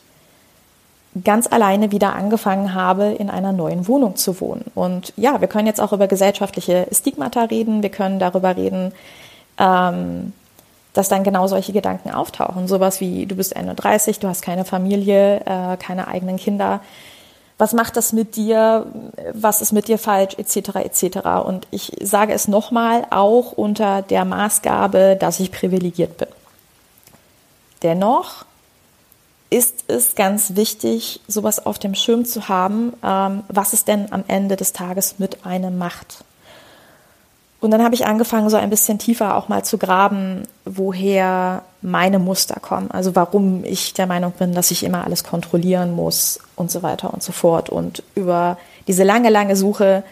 ganz 1.24 1.48
alleine 1.48 1.92
wieder 1.92 2.14
angefangen 2.14 2.74
habe, 2.74 3.06
in 3.06 3.30
einer 3.30 3.54
neuen 3.54 3.88
Wohnung 3.88 4.18
zu 4.18 4.42
wohnen. 4.42 4.66
Und 4.76 5.14
ja, 5.16 5.40
wir 5.40 5.48
können 5.48 5.68
jetzt 5.68 5.80
auch 5.80 5.94
über 5.94 6.08
gesellschaftliche 6.08 6.88
Stigmata 6.92 7.44
reden. 7.44 7.82
Wir 7.84 7.90
können 7.90 8.20
darüber 8.20 8.58
reden, 8.58 8.92
ähm, 9.58 10.34
dass 10.94 11.08
dann 11.08 11.24
genau 11.24 11.48
solche 11.48 11.72
Gedanken 11.72 12.12
auftauchen. 12.12 12.68
Sowas 12.68 13.00
wie, 13.00 13.26
du 13.26 13.36
bist 13.36 13.56
Ende 13.56 13.76
30, 13.76 14.20
du 14.20 14.28
hast 14.28 14.42
keine 14.42 14.66
Familie, 14.66 15.40
äh, 15.46 15.78
keine 15.78 16.08
eigenen 16.10 16.36
Kinder. 16.36 16.82
Was 17.58 17.74
macht 17.74 17.96
das 17.96 18.12
mit 18.12 18.36
dir? 18.36 18.86
Was 19.34 19.62
ist 19.62 19.72
mit 19.72 19.88
dir 19.88 19.98
falsch? 19.98 20.36
Etc. 20.38 20.76
etc. 20.76 21.18
Und 21.46 21.68
ich 21.72 21.94
sage 22.02 22.34
es 22.34 22.48
nochmal, 22.48 23.06
auch 23.12 23.54
unter 23.54 24.02
der 24.02 24.26
Maßgabe, 24.26 25.18
dass 25.20 25.40
ich 25.40 25.52
privilegiert 25.52 26.18
bin. 26.18 26.28
Dennoch 27.82 28.46
ist 29.50 29.86
es 29.88 30.16
ganz 30.16 30.56
wichtig, 30.56 31.22
sowas 31.28 31.66
auf 31.66 31.80
dem 31.80 31.96
Schirm 31.96 32.26
zu 32.26 32.50
haben, 32.50 32.94
ähm, 33.04 33.44
was 33.48 33.74
es 33.74 33.86
denn 33.86 34.12
am 34.12 34.24
Ende 34.28 34.56
des 34.58 34.74
Tages 34.74 35.20
mit 35.20 35.46
einem 35.46 35.78
macht. 35.78 36.26
Und 37.66 37.72
dann 37.72 37.84
habe 37.84 37.96
ich 37.96 38.06
angefangen, 38.06 38.50
so 38.50 38.58
ein 38.58 38.70
bisschen 38.70 39.00
tiefer 39.00 39.36
auch 39.36 39.48
mal 39.48 39.66
zu 39.66 39.78
graben, 39.78 40.44
woher 40.66 41.64
meine 41.82 42.20
Muster 42.20 42.60
kommen. 42.60 42.92
Also 42.92 43.16
warum 43.16 43.64
ich 43.64 43.94
der 43.94 44.06
Meinung 44.06 44.32
bin, 44.32 44.54
dass 44.54 44.70
ich 44.70 44.84
immer 44.84 45.04
alles 45.04 45.24
kontrollieren 45.24 45.96
muss 45.96 46.40
und 46.56 46.70
so 46.70 46.84
weiter 46.84 47.12
und 47.14 47.24
so 47.24 47.32
fort. 47.32 47.70
Und 47.70 48.04
über 48.14 48.58
diese 48.88 49.04
lange, 49.04 49.30
lange 49.30 49.56
Suche 49.56 50.04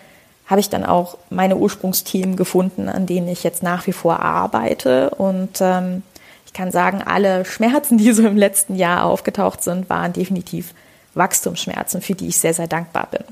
habe 0.48 0.62
ich 0.62 0.70
dann 0.70 0.84
auch 0.84 1.18
meine 1.30 1.56
Ursprungsthemen 1.56 2.36
gefunden, 2.36 2.90
an 2.90 3.06
denen 3.06 3.28
ich 3.28 3.44
jetzt 3.44 3.64
nach 3.64 3.86
wie 3.86 3.94
vor 3.94 4.20
arbeite. 4.20 5.12
Und 5.12 5.62
ähm, 5.62 6.02
ich 6.48 6.54
kann 6.54 6.72
sagen, 6.72 7.04
alle 7.06 7.46
Schmerzen, 7.46 7.98
die 8.00 8.14
so 8.14 8.26
im 8.26 8.36
letzten 8.36 8.76
Jahr 8.76 9.06
aufgetaucht 9.06 9.64
sind, 9.64 9.90
waren 9.92 10.12
definitiv 10.12 10.74
Wachstumsschmerzen, 11.14 12.02
für 12.02 12.16
die 12.16 12.30
ich 12.30 12.40
sehr, 12.40 12.56
sehr 12.56 12.68
dankbar 12.68 13.08
bin. 13.12 13.24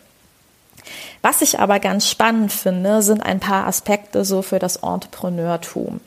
Was 1.21 1.41
ich 1.41 1.59
aber 1.59 1.79
ganz 1.79 2.07
spannend 2.07 2.51
finde, 2.51 3.01
sind 3.01 3.21
ein 3.21 3.39
paar 3.39 3.67
Aspekte 3.67 4.25
so 4.25 4.41
für 4.41 4.59
das 4.59 4.77
Entrepreneurtum. 4.77 6.00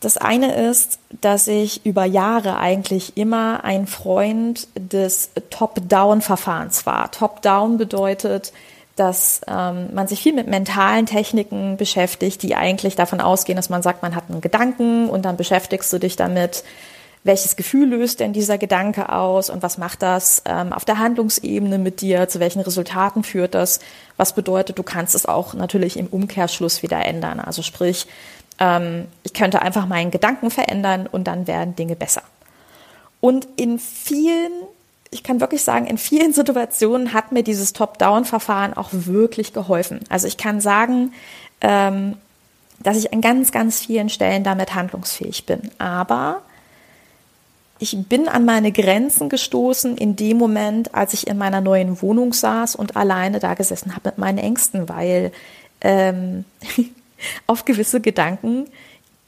Das 0.00 0.16
eine 0.16 0.54
ist, 0.54 0.98
dass 1.20 1.46
ich 1.46 1.84
über 1.84 2.06
Jahre 2.06 2.56
eigentlich 2.56 3.18
immer 3.18 3.64
ein 3.64 3.86
Freund 3.86 4.66
des 4.74 5.30
Top-Down-Verfahrens 5.50 6.86
war. 6.86 7.10
Top-Down 7.10 7.76
bedeutet, 7.76 8.52
dass 8.96 9.42
ähm, 9.46 9.88
man 9.94 10.08
sich 10.08 10.22
viel 10.22 10.32
mit 10.32 10.46
mentalen 10.46 11.06
Techniken 11.06 11.76
beschäftigt, 11.76 12.42
die 12.42 12.54
eigentlich 12.54 12.96
davon 12.96 13.20
ausgehen, 13.20 13.56
dass 13.56 13.68
man 13.68 13.82
sagt, 13.82 14.02
man 14.02 14.14
hat 14.14 14.24
einen 14.28 14.40
Gedanken 14.40 15.08
und 15.08 15.24
dann 15.24 15.36
beschäftigst 15.36 15.92
du 15.92 15.98
dich 15.98 16.16
damit, 16.16 16.64
welches 17.22 17.56
Gefühl 17.56 17.88
löst 17.88 18.20
denn 18.20 18.32
dieser 18.32 18.56
Gedanke 18.56 19.10
aus 19.10 19.50
und 19.50 19.62
was 19.62 19.76
macht 19.76 20.02
das 20.02 20.42
ähm, 20.46 20.72
auf 20.72 20.86
der 20.86 20.98
Handlungsebene 20.98 21.78
mit 21.78 22.00
dir, 22.00 22.28
zu 22.28 22.40
welchen 22.40 22.60
Resultaten 22.60 23.22
führt 23.24 23.54
das, 23.54 23.80
was 24.16 24.34
bedeutet, 24.34 24.78
du 24.78 24.82
kannst 24.82 25.14
es 25.14 25.26
auch 25.26 25.52
natürlich 25.52 25.98
im 25.98 26.06
Umkehrschluss 26.06 26.82
wieder 26.82 27.04
ändern. 27.04 27.38
Also 27.38 27.60
sprich, 27.62 28.06
ähm, 28.58 29.06
ich 29.22 29.34
könnte 29.34 29.60
einfach 29.60 29.86
meinen 29.86 30.10
Gedanken 30.10 30.50
verändern 30.50 31.06
und 31.10 31.24
dann 31.24 31.46
werden 31.46 31.76
Dinge 31.76 31.94
besser. 31.94 32.22
Und 33.20 33.46
in 33.56 33.78
vielen, 33.78 34.52
ich 35.10 35.22
kann 35.22 35.40
wirklich 35.40 35.62
sagen, 35.62 35.86
in 35.86 35.98
vielen 35.98 36.32
Situationen 36.34 37.12
hat 37.12 37.32
mir 37.32 37.42
dieses 37.42 37.74
Top-Down-Verfahren 37.74 38.74
auch 38.74 38.88
wirklich 38.92 39.52
geholfen. 39.52 40.00
Also 40.08 40.26
ich 40.26 40.38
kann 40.38 40.62
sagen, 40.62 41.12
ähm, 41.60 42.16
dass 42.82 42.96
ich 42.96 43.12
an 43.12 43.20
ganz, 43.20 43.52
ganz 43.52 43.80
vielen 43.80 44.08
Stellen 44.08 44.42
damit 44.42 44.74
handlungsfähig 44.74 45.44
bin. 45.44 45.70
Aber 45.78 46.40
ich 47.80 47.96
bin 47.96 48.28
an 48.28 48.44
meine 48.44 48.72
Grenzen 48.72 49.30
gestoßen 49.30 49.96
in 49.96 50.14
dem 50.14 50.36
Moment, 50.36 50.94
als 50.94 51.14
ich 51.14 51.26
in 51.26 51.38
meiner 51.38 51.62
neuen 51.62 52.00
Wohnung 52.02 52.34
saß 52.34 52.76
und 52.76 52.94
alleine 52.94 53.40
da 53.40 53.54
gesessen 53.54 53.96
habe 53.96 54.10
mit 54.10 54.18
meinen 54.18 54.38
Ängsten, 54.38 54.88
weil 54.88 55.32
ähm, 55.80 56.44
auf 57.46 57.64
gewisse 57.64 58.02
Gedanken 58.02 58.66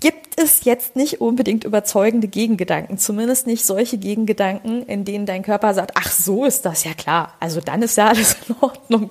gibt 0.00 0.38
es 0.38 0.64
jetzt 0.64 0.96
nicht 0.96 1.20
unbedingt 1.20 1.64
überzeugende 1.64 2.28
Gegengedanken, 2.28 2.98
zumindest 2.98 3.46
nicht 3.46 3.64
solche 3.64 3.96
Gegengedanken, 3.96 4.84
in 4.86 5.06
denen 5.06 5.24
dein 5.24 5.42
Körper 5.42 5.72
sagt, 5.72 5.92
ach 5.94 6.10
so 6.10 6.44
ist 6.44 6.66
das 6.66 6.84
ja 6.84 6.92
klar, 6.92 7.32
also 7.40 7.60
dann 7.60 7.82
ist 7.82 7.96
ja 7.96 8.08
alles 8.08 8.36
in 8.48 8.56
Ordnung. 8.60 9.10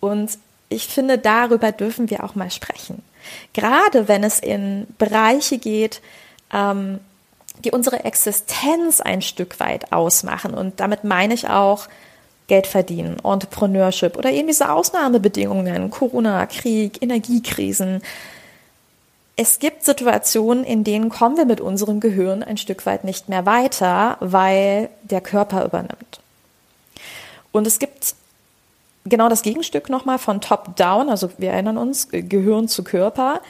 Und 0.00 0.38
ich 0.68 0.86
finde, 0.86 1.16
darüber 1.16 1.72
dürfen 1.72 2.10
wir 2.10 2.24
auch 2.24 2.34
mal 2.34 2.50
sprechen. 2.50 3.02
Gerade 3.54 4.06
wenn 4.06 4.22
es 4.22 4.38
in 4.38 4.86
Bereiche 4.98 5.58
geht, 5.58 6.02
ähm, 6.52 7.00
die 7.64 7.70
unsere 7.70 8.04
Existenz 8.04 9.00
ein 9.00 9.22
Stück 9.22 9.60
weit 9.60 9.92
ausmachen. 9.92 10.54
Und 10.54 10.80
damit 10.80 11.04
meine 11.04 11.34
ich 11.34 11.48
auch 11.48 11.88
Geld 12.46 12.66
verdienen, 12.66 13.18
Entrepreneurship 13.22 14.16
oder 14.16 14.30
eben 14.30 14.48
diese 14.48 14.72
Ausnahmebedingungen, 14.72 15.90
Corona, 15.90 16.46
Krieg, 16.46 17.00
Energiekrisen. 17.00 18.02
Es 19.36 19.60
gibt 19.60 19.84
Situationen, 19.84 20.64
in 20.64 20.82
denen 20.82 21.10
kommen 21.10 21.36
wir 21.36 21.44
mit 21.44 21.60
unserem 21.60 22.00
Gehirn 22.00 22.42
ein 22.42 22.56
Stück 22.56 22.86
weit 22.86 23.04
nicht 23.04 23.28
mehr 23.28 23.46
weiter, 23.46 24.16
weil 24.20 24.90
der 25.02 25.20
Körper 25.20 25.64
übernimmt. 25.64 26.20
Und 27.52 27.66
es 27.66 27.78
gibt 27.78 28.14
genau 29.04 29.28
das 29.28 29.42
Gegenstück 29.42 29.88
nochmal 29.88 30.18
von 30.18 30.40
Top-Down, 30.40 31.08
also 31.08 31.30
wir 31.38 31.52
erinnern 31.52 31.78
uns, 31.78 32.08
Gehirn 32.10 32.68
zu 32.68 32.84
Körper, 32.84 33.40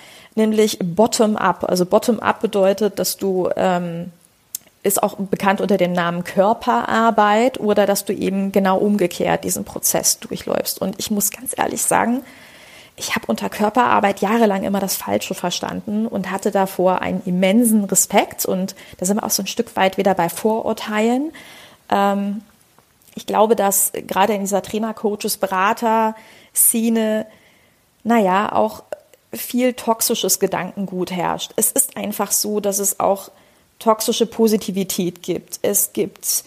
nämlich 0.40 0.78
Bottom-Up. 0.82 1.64
Also 1.64 1.86
Bottom-Up 1.86 2.40
bedeutet, 2.40 2.98
dass 2.98 3.16
du 3.16 3.48
ähm, 3.56 4.12
ist 4.82 5.02
auch 5.02 5.16
bekannt 5.16 5.60
unter 5.60 5.76
dem 5.76 5.92
Namen 5.92 6.24
Körperarbeit 6.24 7.60
oder 7.60 7.86
dass 7.86 8.04
du 8.04 8.14
eben 8.14 8.50
genau 8.50 8.78
umgekehrt 8.78 9.44
diesen 9.44 9.64
Prozess 9.64 10.18
durchläufst. 10.20 10.80
Und 10.80 10.98
ich 10.98 11.10
muss 11.10 11.30
ganz 11.30 11.54
ehrlich 11.56 11.82
sagen, 11.82 12.22
ich 12.96 13.14
habe 13.14 13.26
unter 13.26 13.48
Körperarbeit 13.48 14.20
jahrelang 14.20 14.62
immer 14.64 14.80
das 14.80 14.96
Falsche 14.96 15.34
verstanden 15.34 16.06
und 16.06 16.30
hatte 16.30 16.50
davor 16.50 17.02
einen 17.02 17.22
immensen 17.24 17.84
Respekt. 17.84 18.46
Und 18.46 18.74
da 18.98 19.06
sind 19.06 19.18
wir 19.18 19.24
auch 19.24 19.30
so 19.30 19.42
ein 19.42 19.46
Stück 19.46 19.76
weit 19.76 19.96
wieder 19.96 20.14
bei 20.14 20.28
Vorurteilen. 20.28 21.32
Ähm, 21.90 22.42
ich 23.14 23.26
glaube, 23.26 23.56
dass 23.56 23.92
gerade 23.92 24.34
in 24.34 24.40
dieser 24.40 24.62
Trainer, 24.62 24.94
Coaches, 24.94 25.36
Berater-Szene, 25.36 27.26
naja, 28.02 28.52
auch 28.52 28.82
viel 29.32 29.74
toxisches 29.74 30.40
Gedankengut 30.40 31.10
herrscht. 31.10 31.52
Es 31.56 31.70
ist 31.70 31.96
einfach 31.96 32.32
so, 32.32 32.60
dass 32.60 32.78
es 32.78 33.00
auch 33.00 33.30
toxische 33.78 34.26
Positivität 34.26 35.22
gibt. 35.22 35.58
Es 35.62 35.92
gibt, 35.92 36.44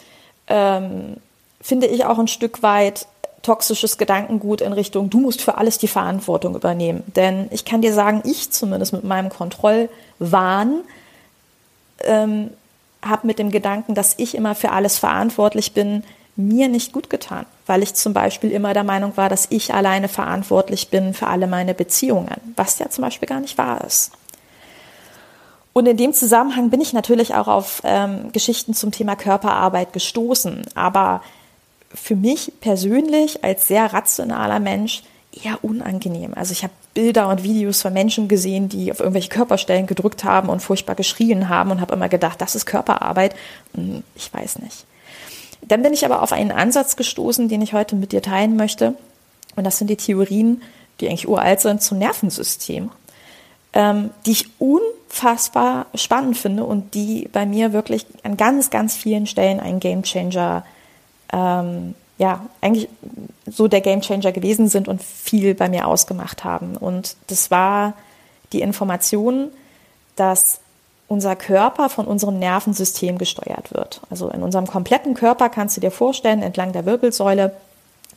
ähm, 0.47 1.17
finde 1.61 1.87
ich, 1.87 2.05
auch 2.05 2.19
ein 2.19 2.27
Stück 2.27 2.61
weit 2.61 3.07
toxisches 3.43 3.97
Gedankengut 3.97 4.61
in 4.61 4.73
Richtung, 4.73 5.09
du 5.09 5.19
musst 5.19 5.41
für 5.41 5.57
alles 5.57 5.77
die 5.77 5.87
Verantwortung 5.87 6.55
übernehmen. 6.55 7.03
Denn 7.15 7.47
ich 7.51 7.65
kann 7.65 7.81
dir 7.81 7.93
sagen, 7.93 8.21
ich 8.25 8.51
zumindest 8.51 8.93
mit 8.93 9.03
meinem 9.03 9.29
Kontrollwahn 9.29 10.81
ähm, 11.99 12.49
habe 13.01 13.27
mit 13.27 13.39
dem 13.39 13.51
Gedanken, 13.51 13.95
dass 13.95 14.15
ich 14.17 14.35
immer 14.35 14.55
für 14.55 14.71
alles 14.71 14.97
verantwortlich 14.97 15.73
bin, 15.73 16.03
mir 16.35 16.67
nicht 16.67 16.93
gut 16.93 17.09
getan, 17.09 17.45
weil 17.67 17.83
ich 17.83 17.93
zum 17.93 18.13
Beispiel 18.13 18.51
immer 18.51 18.73
der 18.73 18.83
Meinung 18.83 19.15
war, 19.17 19.29
dass 19.29 19.47
ich 19.49 19.73
alleine 19.73 20.07
verantwortlich 20.07 20.89
bin 20.89 21.13
für 21.13 21.27
alle 21.27 21.47
meine 21.47 21.73
Beziehungen, 21.73 22.53
was 22.55 22.79
ja 22.79 22.89
zum 22.89 23.03
Beispiel 23.03 23.27
gar 23.27 23.39
nicht 23.39 23.57
wahr 23.57 23.83
ist. 23.85 24.11
Und 25.73 25.87
in 25.87 25.97
dem 25.97 26.13
Zusammenhang 26.13 26.69
bin 26.69 26.81
ich 26.81 26.93
natürlich 26.93 27.33
auch 27.33 27.47
auf 27.47 27.81
ähm, 27.83 28.31
Geschichten 28.31 28.75
zum 28.75 28.91
Thema 28.91 29.15
Körperarbeit 29.15 29.91
gestoßen. 29.91 30.63
Aber 30.75 31.21
für 31.93 32.15
mich 32.15 32.53
persönlich 32.61 33.43
als 33.43 33.67
sehr 33.67 33.91
rationaler 33.91 34.59
Mensch 34.59 35.03
eher 35.31 35.63
unangenehm. 35.63 36.33
Also 36.35 36.51
ich 36.51 36.63
habe 36.63 36.73
Bilder 36.93 37.27
und 37.27 37.43
Videos 37.43 37.81
von 37.81 37.91
Menschen 37.91 38.27
gesehen, 38.27 38.69
die 38.69 38.91
auf 38.91 38.99
irgendwelche 38.99 39.29
Körperstellen 39.29 39.87
gedrückt 39.87 40.23
haben 40.23 40.49
und 40.49 40.61
furchtbar 40.61 40.93
geschrien 40.93 41.49
haben 41.49 41.71
und 41.71 41.81
habe 41.81 41.95
immer 41.95 42.07
gedacht, 42.07 42.39
das 42.39 42.53
ist 42.53 42.67
Körperarbeit. 42.67 43.35
Hm, 43.73 44.03
ich 44.15 44.31
weiß 44.31 44.59
nicht. 44.59 44.85
Dann 45.67 45.81
bin 45.83 45.93
ich 45.93 46.05
aber 46.05 46.21
auf 46.21 46.31
einen 46.31 46.51
Ansatz 46.51 46.95
gestoßen, 46.95 47.49
den 47.49 47.61
ich 47.61 47.73
heute 47.73 47.95
mit 47.95 48.11
dir 48.11 48.21
teilen 48.21 48.55
möchte. 48.55 48.95
Und 49.55 49.63
das 49.63 49.77
sind 49.77 49.89
die 49.89 49.97
Theorien, 49.97 50.61
die 50.99 51.07
eigentlich 51.07 51.27
uralt 51.27 51.61
sind, 51.61 51.81
zum 51.81 51.97
Nervensystem, 51.99 52.91
ähm, 53.73 54.09
die 54.25 54.31
ich 54.31 54.49
unfassbar 54.59 55.87
spannend 55.95 56.37
finde 56.37 56.63
und 56.63 56.93
die 56.93 57.29
bei 57.31 57.45
mir 57.45 57.73
wirklich 57.73 58.05
an 58.23 58.37
ganz, 58.37 58.69
ganz 58.69 58.95
vielen 58.95 59.27
Stellen 59.27 59.59
ein 59.59 59.79
Gamechanger, 59.79 60.65
ähm, 61.31 61.95
ja, 62.17 62.45
eigentlich 62.61 62.89
so 63.45 63.67
der 63.67 63.81
Gamechanger 63.81 64.31
gewesen 64.31 64.69
sind 64.69 64.87
und 64.87 65.01
viel 65.01 65.55
bei 65.55 65.67
mir 65.69 65.87
ausgemacht 65.87 66.43
haben. 66.43 66.77
Und 66.77 67.15
das 67.27 67.51
war 67.51 67.93
die 68.53 68.61
Information, 68.61 69.49
dass 70.15 70.59
unser 71.13 71.35
Körper 71.35 71.89
von 71.89 72.07
unserem 72.07 72.39
Nervensystem 72.39 73.19
gesteuert 73.19 73.71
wird. 73.71 74.01
Also 74.09 74.29
in 74.29 74.41
unserem 74.41 74.65
kompletten 74.65 75.13
Körper 75.13 75.49
kannst 75.49 75.77
du 75.77 75.81
dir 75.81 75.91
vorstellen, 75.91 76.41
entlang 76.41 76.73
der 76.73 76.87
Wirbelsäule 76.87 77.55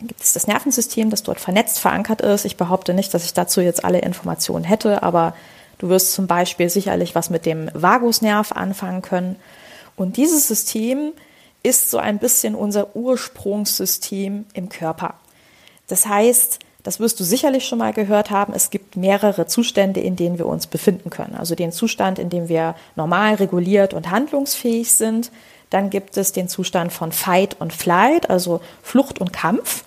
gibt 0.00 0.23
es 0.23 0.33
das 0.33 0.47
Nervensystem, 0.47 1.11
das 1.11 1.23
dort 1.23 1.38
vernetzt 1.38 1.79
verankert 1.79 2.23
ist. 2.23 2.47
Ich 2.47 2.57
behaupte 2.57 2.95
nicht, 2.95 3.12
dass 3.12 3.25
ich 3.26 3.35
dazu 3.35 3.61
jetzt 3.61 3.85
alle 3.85 3.99
Informationen 3.99 4.65
hätte, 4.65 5.03
aber 5.03 5.35
du 5.79 5.91
wirst 5.91 6.12
zum 6.12 6.26
Beispiel 6.26 6.71
sicherlich 6.71 7.15
was 7.15 7.29
mit 7.29 7.45
dem 7.45 7.71
Vagusnerv 7.75 8.53
anfangen 8.53 9.03
können. 9.03 9.37
Und 9.95 10.17
dieses 10.17 10.49
System 10.49 11.12
ist 11.62 11.91
so 11.91 11.99
ein 11.99 12.19
bisschen 12.19 12.55
unser 12.55 12.97
Ursprungssystem 12.97 14.47
im 14.55 14.69
Körper. 14.71 15.15
Das 15.87 16.07
heißt, 16.07 16.61
das 16.87 17.00
wirst 17.00 17.19
du 17.19 17.25
sicherlich 17.25 17.66
schon 17.66 17.81
mal 17.81 17.93
gehört 17.93 18.31
haben. 18.31 18.52
Es 18.55 18.71
gibt 18.71 18.95
mehrere 18.95 19.49
Zustände, 19.49 19.99
in 19.99 20.14
denen 20.14 20.38
wir 20.38 20.47
uns 20.47 20.69
befinden 20.69 21.11
können. 21.11 21.35
Also 21.35 21.57
den 21.57 21.73
Zustand, 21.73 22.21
in 22.21 22.31
dem 22.31 22.49
wir 22.49 22.76
normal 22.95 23.35
reguliert 23.35 23.93
und 23.93 24.09
handlungsfähig 24.09 24.95
sind. 24.95 25.33
Dann 25.71 25.90
gibt 25.90 26.16
es 26.16 26.31
den 26.31 26.49
Zustand 26.49 26.93
von 26.93 27.11
Fight 27.11 27.57
und 27.59 27.73
Flight, 27.73 28.31
also 28.31 28.61
Flucht 28.85 29.21
und 29.21 29.33
Kampf. 29.33 29.83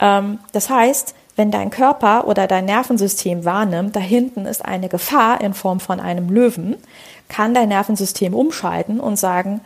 Ähm, 0.00 0.40
das 0.50 0.68
heißt, 0.68 1.14
wenn 1.36 1.52
dein 1.52 1.70
Körper 1.70 2.26
oder 2.26 2.48
dein 2.48 2.64
Nervensystem 2.64 3.44
wahrnimmt, 3.44 3.94
da 3.94 4.00
hinten 4.00 4.44
ist 4.44 4.64
eine 4.64 4.88
Gefahr 4.88 5.40
in 5.42 5.54
Form 5.54 5.78
von 5.78 6.00
einem 6.00 6.28
Löwen, 6.28 6.74
kann 7.28 7.54
dein 7.54 7.68
Nervensystem 7.68 8.34
umschalten 8.34 8.98
und 8.98 9.16
sagen, 9.16 9.60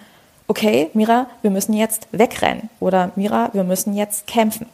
okay, 0.46 0.90
Mira, 0.92 1.26
wir 1.40 1.50
müssen 1.50 1.72
jetzt 1.72 2.06
wegrennen 2.12 2.68
oder 2.80 3.12
Mira, 3.16 3.48
wir 3.54 3.64
müssen 3.64 3.94
jetzt 3.94 4.26
kämpfen. 4.26 4.66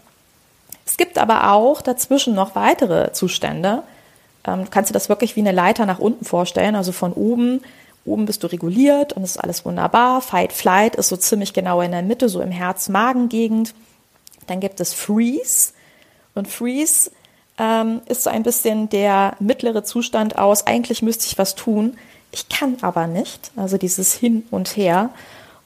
Es 0.93 0.99
gibt 0.99 1.17
aber 1.17 1.53
auch 1.55 1.81
dazwischen 1.81 2.35
noch 2.35 2.55
weitere 2.55 3.13
Zustände, 3.13 3.83
Ähm, 4.45 4.69
kannst 4.69 4.91
du 4.91 4.93
das 4.93 5.09
wirklich 5.09 5.37
wie 5.37 5.41
eine 5.41 5.53
Leiter 5.53 5.87
nach 5.87 5.99
unten 5.99 6.27
vorstellen, 6.27 6.77
also 6.77 6.93
von 6.93 7.15
oben. 7.15 7.63
Oben 8.05 8.27
bist 8.27 8.43
du 8.43 8.49
reguliert 8.49 9.15
und 9.15 9.23
es 9.23 9.31
ist 9.31 9.37
alles 9.39 9.65
wunderbar. 9.65 10.21
Fight, 10.21 10.53
Flight 10.53 10.97
ist 10.97 11.09
so 11.09 11.17
ziemlich 11.17 11.55
genau 11.55 11.81
in 11.81 11.93
der 11.93 12.03
Mitte, 12.03 12.29
so 12.29 12.43
im 12.43 12.51
Herz-Magen-Gegend. 12.51 13.73
Dann 14.49 14.61
gibt 14.61 14.81
es 14.81 14.93
Freeze. 14.93 15.73
Und 16.35 16.47
Freeze 16.47 17.11
ähm, 17.57 18.03
ist 18.07 18.25
so 18.25 18.29
ein 18.29 18.43
bisschen 18.43 18.91
der 18.91 19.35
mittlere 19.39 19.83
Zustand 19.83 20.37
aus, 20.37 20.67
eigentlich 20.67 21.01
müsste 21.01 21.25
ich 21.27 21.39
was 21.39 21.55
tun, 21.55 21.97
ich 22.33 22.51
kann 22.51 22.77
aber 22.83 23.07
nicht. 23.07 23.51
Also 23.57 23.79
dieses 23.79 24.13
Hin 24.13 24.45
und 24.51 24.77
Her. 24.77 25.09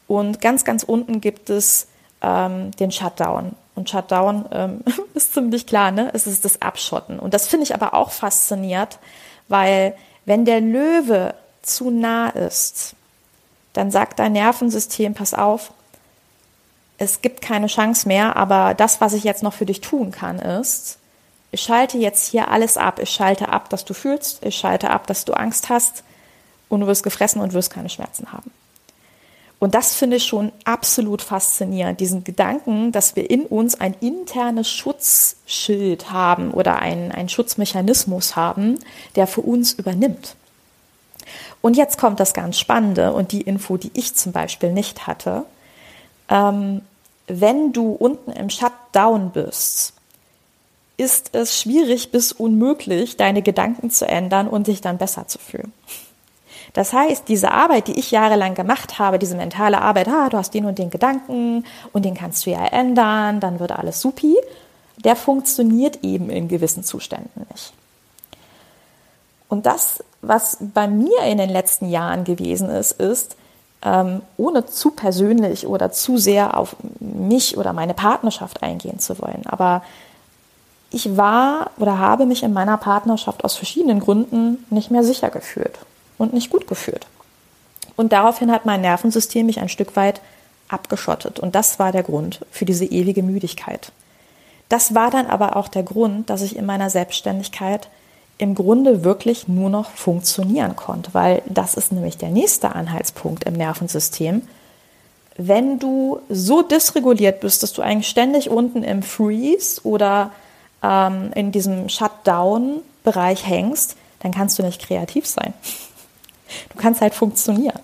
Und 0.06 0.40
ganz, 0.40 0.64
ganz 0.64 0.85
unten 0.85 1.21
gibt 1.21 1.50
es 1.50 1.88
ähm, 2.23 2.71
den 2.78 2.92
Shutdown. 2.92 3.56
Und 3.76 3.88
Shutdown 3.88 4.47
ähm, 4.50 4.80
ist 5.14 5.35
ziemlich 5.35 5.66
klar, 5.66 5.92
ne? 5.92 6.11
Es 6.12 6.26
ist 6.26 6.45
das 6.45 6.61
Abschotten. 6.61 7.18
Und 7.21 7.35
das 7.35 7.47
finde 7.47 7.64
ich 7.64 7.75
aber 7.75 7.95
auch 7.95 8.11
fasziniert, 8.11 8.99
weil 9.49 9.95
wenn 10.25 10.45
der 10.45 10.61
Löwe 10.61 11.35
zu 11.62 11.90
nah 11.90 12.28
ist, 12.30 12.95
dann 13.73 13.90
sagt 13.90 14.18
dein 14.18 14.33
Nervensystem, 14.33 15.14
pass 15.14 15.35
auf, 15.35 15.73
es 16.99 17.21
gibt 17.21 17.42
keine 17.42 17.66
Chance 17.66 18.09
mehr, 18.09 18.37
aber 18.37 18.75
das, 18.75 19.00
was 19.00 19.12
ich 19.12 19.23
jetzt 19.23 19.42
noch 19.42 19.52
für 19.52 19.66
dich 19.66 19.83
tun 19.83 20.11
kann, 20.11 20.38
ist, 20.38 20.99
ich 21.50 21.61
schalte 21.61 21.99
jetzt 21.99 22.26
hier 22.30 22.49
alles 22.49 22.76
ab. 22.76 22.99
Ich 22.99 23.11
schalte 23.11 23.50
ab, 23.50 23.68
dass 23.71 23.85
du 23.85 23.95
fühlst, 23.95 24.45
ich 24.45 24.56
schalte 24.56 24.90
ab, 24.90 25.06
dass 25.06 25.25
du 25.25 25.35
Angst 25.35 25.68
hast 25.68 26.02
und 26.68 26.80
du 26.80 26.87
wirst 26.87 27.02
gefressen 27.02 27.40
und 27.40 27.52
wirst 27.52 27.73
keine 27.73 27.88
Schmerzen 27.88 28.33
haben. 28.33 28.50
Und 29.59 29.75
das 29.75 29.95
finde 29.95 30.17
ich 30.17 30.25
schon 30.25 30.53
absolut 30.65 31.23
faszinierend, 31.23 31.99
diesen 32.01 32.25
Gedanken, 32.25 32.93
dass 32.93 33.17
wir 33.17 33.31
in 33.31 33.43
uns 33.43 33.81
ein 33.81 33.95
internes 34.01 34.69
Schutzschild 34.69 36.11
haben 36.11 36.51
oder 36.51 36.79
einen, 36.81 37.29
Schutzmechanismus 37.29 38.37
haben, 38.37 38.79
der 39.15 39.27
für 39.27 39.41
uns 39.41 39.73
übernimmt. 39.73 40.37
Und 41.63 41.77
jetzt 41.77 41.99
kommt 41.99 42.21
das 42.21 42.35
ganz 42.35 42.59
Spannende 42.59 43.13
und 43.13 43.33
die 43.33 43.41
Info, 43.41 43.79
die 43.79 43.91
ich 43.95 44.15
zum 44.15 44.33
Beispiel 44.33 44.73
nicht 44.73 45.07
hatte. 45.07 45.45
Ähm, 46.29 46.83
wenn 47.27 47.73
du 47.73 47.93
unten 47.93 48.33
im 48.33 48.51
Shutdown 48.51 49.31
bist, 49.31 49.95
ist 50.99 51.31
es 51.35 51.59
schwierig 51.61 52.11
bis 52.11 52.33
unmöglich, 52.33 53.17
deine 53.17 53.43
Gedanken 53.43 53.91
zu 53.91 54.07
ändern 54.07 54.49
und 54.49 54.67
dich 54.67 54.81
dann 54.81 54.99
besser 54.99 55.29
zu 55.29 55.39
fühlen. 55.39 55.73
Das 56.76 56.92
heißt, 56.92 57.28
diese 57.28 57.52
Arbeit, 57.52 57.88
die 57.88 57.99
ich 57.99 58.11
jahrelang 58.11 58.54
gemacht 58.54 58.99
habe, 58.99 59.18
diese 59.18 59.35
mentale 59.35 59.80
Arbeit, 59.80 60.09
ah, 60.09 60.28
du 60.28 60.37
hast 60.37 60.52
den 60.52 60.66
und 60.66 60.78
den 60.78 60.90
Gedanken 60.90 61.64
und 61.95 62.04
den 62.04 62.12
kannst 62.12 62.45
du 62.45 62.50
ja 62.50 62.66
ändern, 62.66 63.40
dann 63.40 63.61
wird 63.61 63.73
alles 63.73 64.02
supi, 64.02 64.37
der 64.99 65.16
funktioniert 65.16 66.04
eben 66.04 66.28
in 66.28 66.49
gewissen 66.49 66.85
Zuständen 66.85 67.47
nicht. 67.50 67.73
Und 69.49 69.64
das, 69.64 70.04
was 70.21 70.59
bei 70.61 70.87
mir 70.87 71.18
in 71.23 71.38
den 71.38 71.49
letzten 71.49 71.88
Jahren 71.88 72.25
gewesen 72.25 72.68
ist, 72.68 72.92
ist, 73.00 73.37
ähm, 73.80 74.21
ohne 74.37 74.66
zu 74.66 74.90
persönlich 74.90 75.66
oder 75.66 75.92
zu 75.92 76.18
sehr 76.18 76.59
auf 76.59 76.76
mich 77.00 77.56
oder 77.56 77.73
meine 77.73 77.95
Partnerschaft 77.95 78.62
eingehen 78.62 78.99
zu 78.99 79.18
wollen, 79.18 79.45
aber 79.47 79.83
ich 80.90 81.16
war 81.16 81.71
oder 81.78 81.99
habe 81.99 82.26
mich 82.26 82.42
in 82.42 82.52
meiner 82.52 82.76
Partnerschaft 82.76 83.47
aus 83.47 83.56
verschiedenen 83.56 84.00
Gründen 84.00 84.66
nicht 84.68 84.90
mehr 84.90 85.04
sicher 85.04 85.30
gefühlt 85.30 85.78
und 86.18 86.32
nicht 86.32 86.50
gut 86.50 86.66
gefühlt. 86.66 87.06
Und 87.96 88.12
daraufhin 88.12 88.52
hat 88.52 88.66
mein 88.66 88.82
Nervensystem 88.82 89.46
mich 89.46 89.61
ein 89.61 89.68
Stück 89.68 89.96
weit 89.96 90.20
abgeschottet. 90.68 91.38
Und 91.40 91.54
das 91.54 91.78
war 91.78 91.92
der 91.92 92.02
Grund 92.02 92.40
für 92.50 92.64
diese 92.64 92.85
ewige 92.85 93.23
Müdigkeit. 93.23 93.92
Das 94.68 94.94
war 94.94 95.11
dann 95.11 95.26
aber 95.26 95.56
auch 95.56 95.68
der 95.68 95.82
Grund, 95.82 96.28
dass 96.28 96.42
ich 96.42 96.56
in 96.56 96.66
meiner 96.66 96.90
Selbstständigkeit 96.90 97.88
im 98.38 98.54
Grunde 98.54 99.04
wirklich 99.04 99.49
nur 99.49 99.70
noch 99.70 99.90
funktionieren 99.90 100.76
konnte, 100.76 101.14
weil 101.14 101.42
das 101.46 101.75
ist 101.75 101.92
nämlich 101.92 102.18
der 102.18 102.28
nächste 102.28 102.75
Anhaltspunkt 102.75 103.44
im 103.44 103.54
Nervensystem. 103.54 104.42
Wenn 105.38 105.78
du 105.78 106.20
so 106.28 106.62
dysreguliert 106.62 107.40
bist, 107.40 107.62
dass 107.62 107.73
du 107.73 107.82
eigentlich 107.82 108.08
ständig 108.08 108.50
unten 108.50 108.82
im 108.82 109.02
Freeze 109.02 109.80
oder 109.85 110.32
ähm, 110.82 111.30
in 111.35 111.52
diesem 111.52 111.88
Shutdown-Bereich 111.88 113.46
hängst, 113.46 113.96
dann 114.20 114.33
kannst 114.33 114.59
du 114.59 114.62
nicht 114.62 114.83
kreativ 114.83 115.26
sein. 115.26 115.55
Du 116.70 116.78
kannst 116.78 117.00
halt 117.00 117.14
funktionieren. 117.14 117.80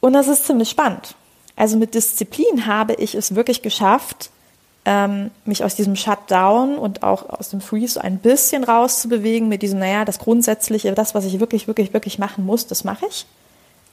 Und 0.00 0.12
das 0.12 0.28
ist 0.28 0.46
ziemlich 0.46 0.70
spannend. 0.70 1.14
Also 1.56 1.76
mit 1.76 1.94
Disziplin 1.94 2.66
habe 2.66 2.94
ich 2.94 3.14
es 3.14 3.34
wirklich 3.34 3.62
geschafft, 3.62 4.30
ähm, 4.84 5.30
mich 5.44 5.64
aus 5.64 5.74
diesem 5.74 5.96
Shutdown 5.96 6.78
und 6.78 7.02
auch 7.02 7.28
aus 7.28 7.48
dem 7.48 7.60
Freeze 7.60 8.02
ein 8.02 8.18
bisschen 8.18 8.62
rauszubewegen 8.62 9.48
mit 9.48 9.62
diesem, 9.62 9.80
naja, 9.80 10.04
das 10.04 10.18
Grundsätzliche, 10.18 10.92
das, 10.94 11.14
was 11.14 11.24
ich 11.24 11.40
wirklich, 11.40 11.66
wirklich, 11.66 11.92
wirklich 11.92 12.18
machen 12.18 12.46
muss, 12.46 12.66
das 12.66 12.84
mache 12.84 13.06
ich. 13.08 13.26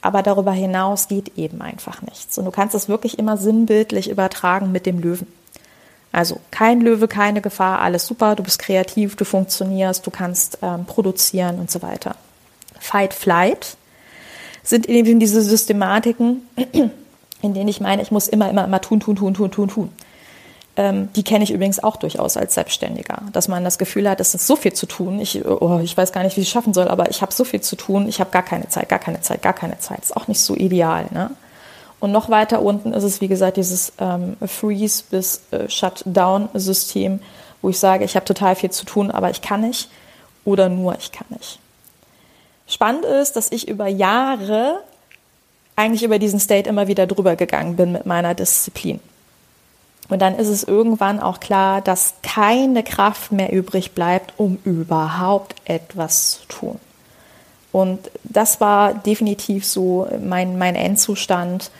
Aber 0.02 0.22
darüber 0.22 0.52
hinaus 0.52 1.08
geht 1.08 1.36
eben 1.36 1.62
einfach 1.62 2.02
nichts. 2.02 2.38
Und 2.38 2.44
du 2.44 2.50
kannst 2.50 2.74
es 2.74 2.88
wirklich 2.88 3.18
immer 3.18 3.36
sinnbildlich 3.38 4.10
übertragen 4.10 4.70
mit 4.70 4.86
dem 4.86 5.00
Löwen. 5.00 5.26
Also 6.12 6.38
kein 6.52 6.80
Löwe, 6.80 7.08
keine 7.08 7.40
Gefahr, 7.40 7.80
alles 7.80 8.06
super, 8.06 8.36
du 8.36 8.44
bist 8.44 8.60
kreativ, 8.60 9.16
du 9.16 9.24
funktionierst, 9.24 10.06
du 10.06 10.12
kannst 10.12 10.58
ähm, 10.62 10.84
produzieren 10.84 11.58
und 11.58 11.72
so 11.72 11.82
weiter. 11.82 12.14
Fight, 12.84 13.14
Flight 13.14 13.78
sind 14.62 14.90
eben 14.90 15.18
diese 15.18 15.40
Systematiken, 15.40 16.46
in 17.40 17.54
denen 17.54 17.68
ich 17.68 17.80
meine, 17.80 18.02
ich 18.02 18.10
muss 18.10 18.28
immer, 18.28 18.50
immer, 18.50 18.64
immer 18.64 18.80
tun, 18.82 19.00
tun, 19.00 19.16
tun, 19.16 19.32
tun, 19.32 19.50
tun, 19.50 19.68
tun. 19.68 19.92
Ähm, 20.76 21.08
die 21.16 21.22
kenne 21.22 21.44
ich 21.44 21.50
übrigens 21.50 21.82
auch 21.82 21.96
durchaus 21.96 22.36
als 22.36 22.54
Selbstständiger, 22.54 23.22
dass 23.32 23.48
man 23.48 23.64
das 23.64 23.78
Gefühl 23.78 24.08
hat, 24.08 24.20
es 24.20 24.34
ist 24.34 24.46
so 24.46 24.54
viel 24.54 24.74
zu 24.74 24.84
tun. 24.84 25.18
Ich, 25.18 25.42
oh, 25.46 25.80
ich 25.82 25.96
weiß 25.96 26.12
gar 26.12 26.24
nicht, 26.24 26.36
wie 26.36 26.42
ich 26.42 26.48
es 26.48 26.52
schaffen 26.52 26.74
soll, 26.74 26.88
aber 26.88 27.08
ich 27.08 27.22
habe 27.22 27.32
so 27.32 27.44
viel 27.44 27.62
zu 27.62 27.76
tun. 27.76 28.06
Ich 28.06 28.20
habe 28.20 28.30
gar 28.30 28.42
keine 28.42 28.68
Zeit, 28.68 28.90
gar 28.90 28.98
keine 28.98 29.22
Zeit, 29.22 29.40
gar 29.40 29.54
keine 29.54 29.78
Zeit. 29.78 30.02
Ist 30.02 30.16
auch 30.16 30.28
nicht 30.28 30.40
so 30.40 30.54
ideal. 30.54 31.06
Ne? 31.10 31.30
Und 32.00 32.12
noch 32.12 32.28
weiter 32.28 32.60
unten 32.60 32.92
ist 32.92 33.04
es, 33.04 33.22
wie 33.22 33.28
gesagt, 33.28 33.56
dieses 33.56 33.94
ähm, 33.98 34.36
Freeze- 34.46 35.04
bis 35.10 35.40
äh, 35.52 35.70
Shutdown-System, 35.70 37.20
wo 37.62 37.70
ich 37.70 37.78
sage, 37.78 38.04
ich 38.04 38.14
habe 38.14 38.26
total 38.26 38.56
viel 38.56 38.70
zu 38.70 38.84
tun, 38.84 39.10
aber 39.10 39.30
ich 39.30 39.40
kann 39.40 39.62
nicht 39.62 39.88
oder 40.44 40.68
nur 40.68 40.96
ich 40.98 41.12
kann 41.12 41.26
nicht. 41.30 41.60
Spannend 42.66 43.04
ist, 43.04 43.36
dass 43.36 43.52
ich 43.52 43.68
über 43.68 43.86
Jahre 43.86 44.80
eigentlich 45.76 46.04
über 46.04 46.18
diesen 46.18 46.40
State 46.40 46.68
immer 46.68 46.86
wieder 46.86 47.06
drüber 47.06 47.36
gegangen 47.36 47.76
bin 47.76 47.92
mit 47.92 48.06
meiner 48.06 48.34
Disziplin. 48.34 49.00
Und 50.08 50.20
dann 50.20 50.36
ist 50.36 50.48
es 50.48 50.64
irgendwann 50.64 51.18
auch 51.18 51.40
klar, 51.40 51.80
dass 51.80 52.14
keine 52.22 52.82
Kraft 52.82 53.32
mehr 53.32 53.52
übrig 53.52 53.92
bleibt, 53.92 54.34
um 54.36 54.58
überhaupt 54.64 55.56
etwas 55.64 56.40
zu 56.40 56.46
tun. 56.48 56.80
Und 57.72 58.10
das 58.22 58.60
war 58.60 58.94
definitiv 58.94 59.66
so 59.66 60.06
mein, 60.20 60.58
mein 60.58 60.76
Endzustand, 60.76 61.70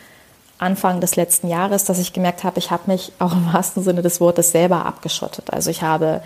Anfang 0.58 1.00
des 1.00 1.16
letzten 1.16 1.48
Jahres, 1.48 1.84
dass 1.84 1.98
ich 1.98 2.12
gemerkt 2.12 2.42
habe, 2.42 2.58
ich 2.58 2.70
habe 2.70 2.90
mich 2.90 3.12
auch 3.18 3.32
im 3.32 3.52
wahrsten 3.52 3.82
Sinne 3.82 4.02
des 4.02 4.20
Wortes 4.20 4.50
selber 4.50 4.86
abgeschottet. 4.86 5.52
Also 5.52 5.70
ich 5.70 5.82
habe 5.82 6.22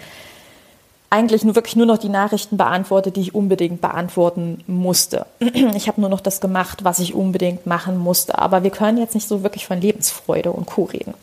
eigentlich 1.10 1.42
nur 1.42 1.54
wirklich 1.54 1.76
nur 1.76 1.86
noch 1.86 1.98
die 1.98 2.10
Nachrichten 2.10 2.56
beantwortet, 2.56 3.16
die 3.16 3.22
ich 3.22 3.34
unbedingt 3.34 3.80
beantworten 3.80 4.62
musste. 4.66 5.26
Ich 5.74 5.88
habe 5.88 6.00
nur 6.00 6.10
noch 6.10 6.20
das 6.20 6.40
gemacht, 6.40 6.84
was 6.84 6.98
ich 6.98 7.14
unbedingt 7.14 7.66
machen 7.66 7.96
musste. 7.98 8.38
Aber 8.38 8.62
wir 8.62 8.70
können 8.70 8.98
jetzt 8.98 9.14
nicht 9.14 9.28
so 9.28 9.42
wirklich 9.42 9.66
von 9.66 9.80
Lebensfreude 9.80 10.52
und 10.52 10.66
Co. 10.66 10.84
reden. 10.84 11.14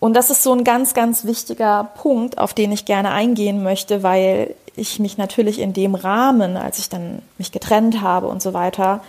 Und 0.00 0.14
das 0.14 0.30
ist 0.30 0.42
so 0.42 0.52
ein 0.52 0.64
ganz, 0.64 0.94
ganz 0.94 1.24
wichtiger 1.24 1.90
Punkt, 1.96 2.38
auf 2.38 2.54
den 2.54 2.70
ich 2.70 2.84
gerne 2.84 3.10
eingehen 3.10 3.62
möchte, 3.62 4.02
weil 4.02 4.54
ich 4.76 5.00
mich 5.00 5.18
natürlich 5.18 5.58
in 5.58 5.72
dem 5.72 5.96
Rahmen, 5.96 6.56
als 6.56 6.78
ich 6.78 6.88
dann 6.88 7.20
mich 7.36 7.50
getrennt 7.50 8.00
habe 8.00 8.28
und 8.28 8.40
so 8.40 8.54
weiter, 8.54 9.02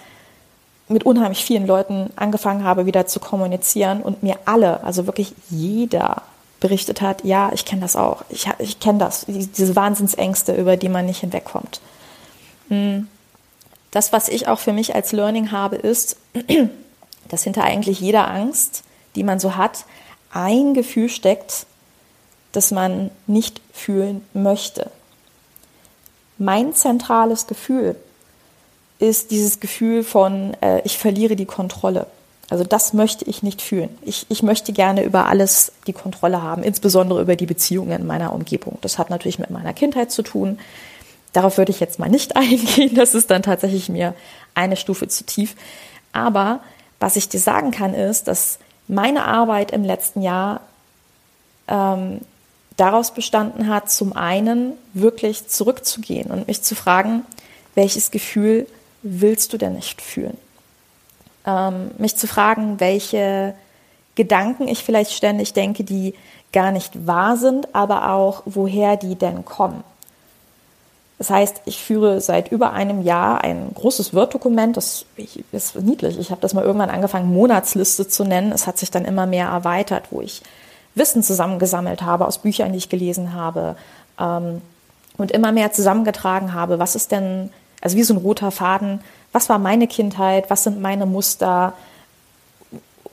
mit 0.87 1.05
unheimlich 1.05 1.45
vielen 1.45 1.67
Leuten 1.67 2.09
angefangen 2.15 2.63
habe, 2.63 2.87
wieder 2.87 3.05
zu 3.05 3.19
kommunizieren 3.19 4.01
und 4.01 4.23
mir 4.23 4.37
alle, 4.45 4.83
also 4.83 5.05
wirklich 5.05 5.33
jeder 5.51 6.23
berichtet 6.59 7.01
hat, 7.01 7.23
ja, 7.23 7.51
ich 7.53 7.65
kenne 7.65 7.81
das 7.81 7.95
auch, 7.95 8.23
ich, 8.29 8.49
ich 8.59 8.79
kenne 8.79 8.99
das, 8.99 9.25
diese 9.27 9.75
Wahnsinnsängste, 9.75 10.53
über 10.53 10.77
die 10.77 10.89
man 10.89 11.05
nicht 11.05 11.19
hinwegkommt. 11.19 11.79
Hm. 12.69 13.07
Das, 13.91 14.13
was 14.13 14.29
ich 14.29 14.47
auch 14.47 14.59
für 14.59 14.73
mich 14.73 14.93
als 14.93 15.11
Learning 15.11 15.51
habe, 15.51 15.75
ist, 15.75 16.17
dass 17.27 17.43
hinter 17.43 17.63
eigentlich 17.63 17.99
jeder 17.99 18.29
Angst, 18.29 18.83
die 19.15 19.23
man 19.23 19.39
so 19.39 19.55
hat, 19.55 19.85
ein 20.31 20.73
Gefühl 20.73 21.09
steckt, 21.09 21.65
das 22.51 22.71
man 22.71 23.09
nicht 23.27 23.61
fühlen 23.73 24.23
möchte. 24.33 24.91
Mein 26.37 26.73
zentrales 26.73 27.47
Gefühl 27.47 27.95
ist 28.99 29.31
dieses 29.31 29.59
Gefühl 29.59 30.03
von, 30.03 30.55
äh, 30.61 30.81
ich 30.83 30.97
verliere 30.97 31.35
die 31.35 31.45
Kontrolle. 31.45 32.07
Also 32.49 32.63
das 32.63 32.93
möchte 32.93 33.25
ich 33.25 33.43
nicht 33.43 33.61
fühlen. 33.61 33.89
Ich, 34.01 34.25
ich 34.29 34.41
möchte 34.41 34.73
gerne 34.73 35.03
über 35.03 35.27
alles 35.27 35.71
die 35.85 35.93
Kontrolle 35.93 36.41
haben, 36.41 36.63
insbesondere 36.63 37.21
über 37.21 37.35
die 37.35 37.45
Beziehungen 37.45 38.01
in 38.01 38.07
meiner 38.07 38.33
Umgebung. 38.33 38.79
Das 38.81 38.97
hat 38.97 39.09
natürlich 39.09 39.37
mit 39.37 39.51
meiner 39.51 39.73
Kindheit 39.73 40.11
zu 40.11 40.23
tun. 40.23 40.59
Darauf 41.31 41.57
würde 41.57 41.71
ich 41.71 41.79
jetzt 41.79 41.99
mal 41.99 42.09
nicht 42.09 42.35
eingehen. 42.35 42.95
Das 42.95 43.13
ist 43.13 43.29
dann 43.29 43.43
tatsächlich 43.43 43.89
mir 43.89 44.15
eine 44.55 44.77
Stufe 44.77 45.07
zu 45.07 45.25
tief. 45.25 45.55
Aber 46.11 46.61
was 46.99 47.15
ich 47.15 47.29
dir 47.29 47.39
sagen 47.39 47.71
kann, 47.71 47.93
ist, 47.93 48.27
dass 48.27 48.57
meine 48.87 49.25
Arbeit 49.25 49.71
im 49.71 49.83
letzten 49.83 50.23
Jahr 50.23 50.61
ähm, 51.67 52.21
daraus 52.77 53.13
bestanden 53.13 53.67
hat, 53.67 53.91
zum 53.91 54.13
einen 54.13 54.73
wirklich 54.93 55.47
zurückzugehen 55.47 56.31
und 56.31 56.47
mich 56.47 56.63
zu 56.63 56.75
fragen, 56.75 57.23
welches 57.75 58.09
Gefühl 58.09 58.67
willst 59.03 59.53
du 59.53 59.57
denn 59.57 59.73
nicht 59.73 60.01
fühlen? 60.01 60.37
Ähm, 61.49 61.91
mich 61.97 62.15
zu 62.15 62.27
fragen, 62.27 62.79
welche 62.79 63.55
Gedanken 64.13 64.67
ich 64.67 64.83
vielleicht 64.83 65.13
ständig 65.13 65.53
denke, 65.53 65.83
die 65.83 66.13
gar 66.53 66.71
nicht 66.71 67.07
wahr 67.07 67.37
sind, 67.37 67.73
aber 67.73 68.11
auch 68.11 68.43
woher 68.45 68.97
die 68.97 69.15
denn 69.15 69.45
kommen. 69.45 69.83
Das 71.17 71.29
heißt, 71.29 71.63
ich 71.65 71.83
führe 71.83 72.21
seit 72.21 72.51
über 72.51 72.71
einem 72.73 73.01
Jahr 73.01 73.43
ein 73.43 73.71
großes 73.73 74.13
Word-Dokument. 74.13 74.77
Das 74.77 75.05
ist 75.51 75.75
niedlich. 75.75 76.17
Ich 76.17 76.31
habe 76.31 76.39
das 76.41 76.53
mal 76.53 76.63
irgendwann 76.63 76.89
angefangen, 76.89 77.33
Monatsliste 77.33 78.07
zu 78.07 78.23
nennen. 78.23 78.51
Es 78.51 78.67
hat 78.67 78.77
sich 78.77 78.91
dann 78.91 79.05
immer 79.05 79.25
mehr 79.25 79.47
erweitert, 79.47 80.05
wo 80.11 80.21
ich 80.21 80.41
Wissen 80.95 81.23
zusammengesammelt 81.23 82.03
habe 82.03 82.25
aus 82.25 82.37
Büchern, 82.37 82.71
die 82.71 82.77
ich 82.77 82.89
gelesen 82.89 83.33
habe 83.33 83.75
ähm, 84.19 84.61
und 85.17 85.31
immer 85.31 85.51
mehr 85.51 85.71
zusammengetragen 85.71 86.53
habe. 86.53 86.79
Was 86.79 86.95
ist 86.95 87.11
denn, 87.11 87.49
also 87.81 87.97
wie 87.97 88.03
so 88.03 88.13
ein 88.13 88.17
roter 88.17 88.51
Faden, 88.51 89.01
was 89.31 89.49
war 89.49 89.59
meine 89.59 89.87
Kindheit, 89.87 90.49
was 90.49 90.63
sind 90.63 90.81
meine 90.81 91.05
Muster 91.05 91.73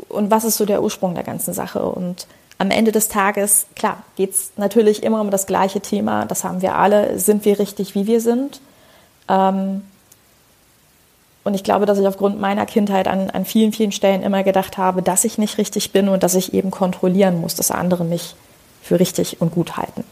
und 0.08 0.30
was 0.30 0.44
ist 0.44 0.56
so 0.56 0.64
der 0.64 0.82
Ursprung 0.82 1.14
der 1.14 1.24
ganzen 1.24 1.52
Sache. 1.52 1.84
Und 1.84 2.26
am 2.58 2.70
Ende 2.70 2.92
des 2.92 3.08
Tages, 3.08 3.66
klar, 3.74 4.02
geht 4.16 4.30
es 4.30 4.52
natürlich 4.56 5.02
immer 5.02 5.20
um 5.20 5.30
das 5.30 5.46
gleiche 5.46 5.80
Thema, 5.80 6.24
das 6.24 6.44
haben 6.44 6.62
wir 6.62 6.76
alle, 6.76 7.18
sind 7.18 7.44
wir 7.44 7.58
richtig, 7.58 7.94
wie 7.94 8.06
wir 8.06 8.20
sind? 8.20 8.60
Ähm, 9.28 9.82
und 11.44 11.54
ich 11.54 11.62
glaube, 11.62 11.86
dass 11.86 11.98
ich 11.98 12.06
aufgrund 12.06 12.40
meiner 12.40 12.66
Kindheit 12.66 13.06
an, 13.06 13.30
an 13.30 13.44
vielen, 13.44 13.72
vielen 13.72 13.92
Stellen 13.92 14.22
immer 14.22 14.42
gedacht 14.42 14.78
habe, 14.78 15.02
dass 15.02 15.24
ich 15.24 15.38
nicht 15.38 15.58
richtig 15.58 15.92
bin 15.92 16.08
und 16.08 16.22
dass 16.22 16.34
ich 16.34 16.54
eben 16.54 16.70
kontrollieren 16.70 17.40
muss, 17.40 17.54
dass 17.54 17.70
andere 17.70 18.04
mich 18.04 18.34
für 18.82 18.98
richtig 18.98 19.40
und 19.40 19.52
gut 19.52 19.76
halten. 19.76 20.02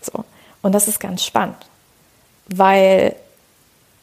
So. 0.00 0.24
Und 0.62 0.72
das 0.74 0.88
ist 0.88 1.00
ganz 1.00 1.24
spannend, 1.24 1.56
weil 2.46 3.14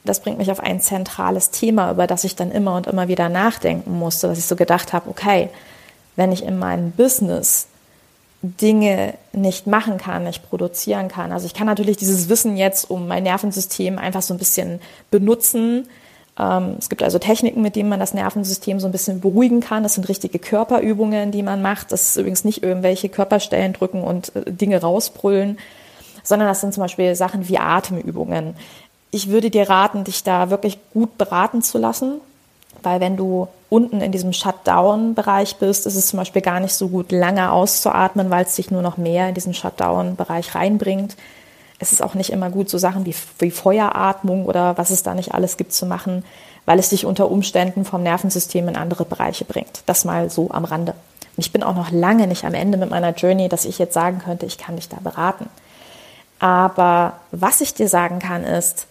das 0.05 0.21
bringt 0.21 0.37
mich 0.37 0.51
auf 0.51 0.59
ein 0.59 0.79
zentrales 0.79 1.51
Thema, 1.51 1.91
über 1.91 2.07
das 2.07 2.23
ich 2.23 2.35
dann 2.35 2.51
immer 2.51 2.75
und 2.75 2.87
immer 2.87 3.07
wieder 3.07 3.29
nachdenken 3.29 3.97
musste, 3.97 4.27
dass 4.27 4.37
ich 4.37 4.45
so 4.45 4.55
gedacht 4.55 4.93
habe, 4.93 5.09
okay, 5.09 5.49
wenn 6.15 6.31
ich 6.31 6.43
in 6.43 6.57
meinem 6.57 6.91
Business 6.91 7.67
Dinge 8.41 9.15
nicht 9.33 9.67
machen 9.67 9.97
kann, 9.97 10.23
nicht 10.23 10.47
produzieren 10.47 11.07
kann. 11.07 11.31
Also 11.31 11.45
ich 11.45 11.53
kann 11.53 11.67
natürlich 11.67 11.97
dieses 11.97 12.29
Wissen 12.29 12.57
jetzt 12.57 12.89
um 12.89 13.07
mein 13.07 13.23
Nervensystem 13.23 13.97
einfach 13.97 14.21
so 14.21 14.33
ein 14.33 14.37
bisschen 14.37 14.79
benutzen. 15.09 15.87
Ähm, 16.37 16.75
es 16.77 16.89
gibt 16.89 17.01
also 17.01 17.17
Techniken, 17.17 17.61
mit 17.61 17.75
denen 17.75 17.89
man 17.89 17.99
das 17.99 18.13
Nervensystem 18.13 18.79
so 18.79 18.87
ein 18.87 18.91
bisschen 18.91 19.19
beruhigen 19.19 19.61
kann. 19.61 19.83
Das 19.83 19.95
sind 19.95 20.07
richtige 20.07 20.37
Körperübungen, 20.37 21.31
die 21.31 21.43
man 21.43 21.61
macht. 21.61 21.91
Das 21.91 22.09
ist 22.09 22.17
übrigens 22.17 22.45
nicht 22.45 22.61
irgendwelche 22.61 23.09
Körperstellen 23.09 23.73
drücken 23.73 24.03
und 24.03 24.35
äh, 24.35 24.51
Dinge 24.51 24.79
rausbrüllen, 24.79 25.57
sondern 26.23 26.47
das 26.47 26.61
sind 26.61 26.73
zum 26.73 26.81
Beispiel 26.81 27.15
Sachen 27.15 27.47
wie 27.47 27.57
Atemübungen. 27.57 28.55
Ich 29.15 29.30
würde 29.30 29.49
dir 29.49 29.69
raten, 29.69 30.04
dich 30.04 30.23
da 30.23 30.49
wirklich 30.49 30.78
gut 30.93 31.17
beraten 31.17 31.62
zu 31.62 31.78
lassen 31.78 32.19
weil 32.86 32.99
wenn 32.99 33.17
du 33.17 33.47
unten 33.69 33.99
in 33.99 34.12
diesem 34.12 34.32
Shutdown-Bereich 34.32 35.58
bist, 35.58 35.88
ist 35.88 35.95
es 35.95 36.08
zum 36.08 36.17
Beispiel 36.17 36.41
gar 36.41 36.60
nicht 36.60 36.73
so 36.73 36.88
gut, 36.88 37.12
lange 37.12 37.51
auszuatmen, 37.51 38.30
weil 38.30 38.45
es 38.45 38.56
dich 38.56 38.71
nur 38.71 38.82
noch 38.82 38.97
mehr 38.97 39.28
in 39.28 39.36
diesen 39.36 39.54
Shutdown-Bereich 39.54 40.56
reinbringt. 40.56 41.17
Es 41.80 41.91
ist 41.91 42.01
auch 42.01 42.13
nicht 42.13 42.30
immer 42.30 42.49
gut, 42.49 42.69
so 42.69 42.78
Sachen 42.78 43.06
wie, 43.06 43.15
wie 43.39 43.51
Feueratmung 43.51 44.45
oder 44.45 44.78
was 44.78 44.91
es 44.91 45.04
da 45.04 45.13
nicht 45.13 45.34
alles 45.34 45.58
gibt 45.58 45.73
zu 45.73 45.86
machen, 45.86 46.23
weil 46.65 46.80
es 46.80 46.89
dich 46.89 47.06
unter 47.06 47.30
Umständen 47.30 47.84
vom 47.86 48.04
Nervensystem 48.04 48.67
in 48.67 48.78
andere 48.78 49.04
Bereiche 49.04 49.45
bringt. 49.45 49.82
Das 49.88 50.06
mal 50.06 50.30
so 50.30 50.51
am 50.51 50.63
Rande. 50.63 50.93
Und 51.36 51.45
ich 51.45 51.51
bin 51.51 51.63
auch 51.63 51.75
noch 51.75 51.91
lange 51.91 52.28
nicht 52.28 52.45
am 52.45 52.54
Ende 52.54 52.78
mit 52.78 52.91
meiner 52.91 53.13
Journey, 53.13 53.49
dass 53.49 53.65
ich 53.65 53.78
jetzt 53.78 53.93
sagen 53.93 54.19
könnte, 54.23 54.45
ich 54.45 54.58
kann 54.58 54.78
dich 54.78 54.88
da 54.88 54.97
beraten. 55.04 55.49
Aber 56.39 57.13
was 57.32 57.62
ich 57.62 57.73
dir 57.73 57.89
sagen 57.89 58.19
kann, 58.19 58.43
ist, 58.43 58.88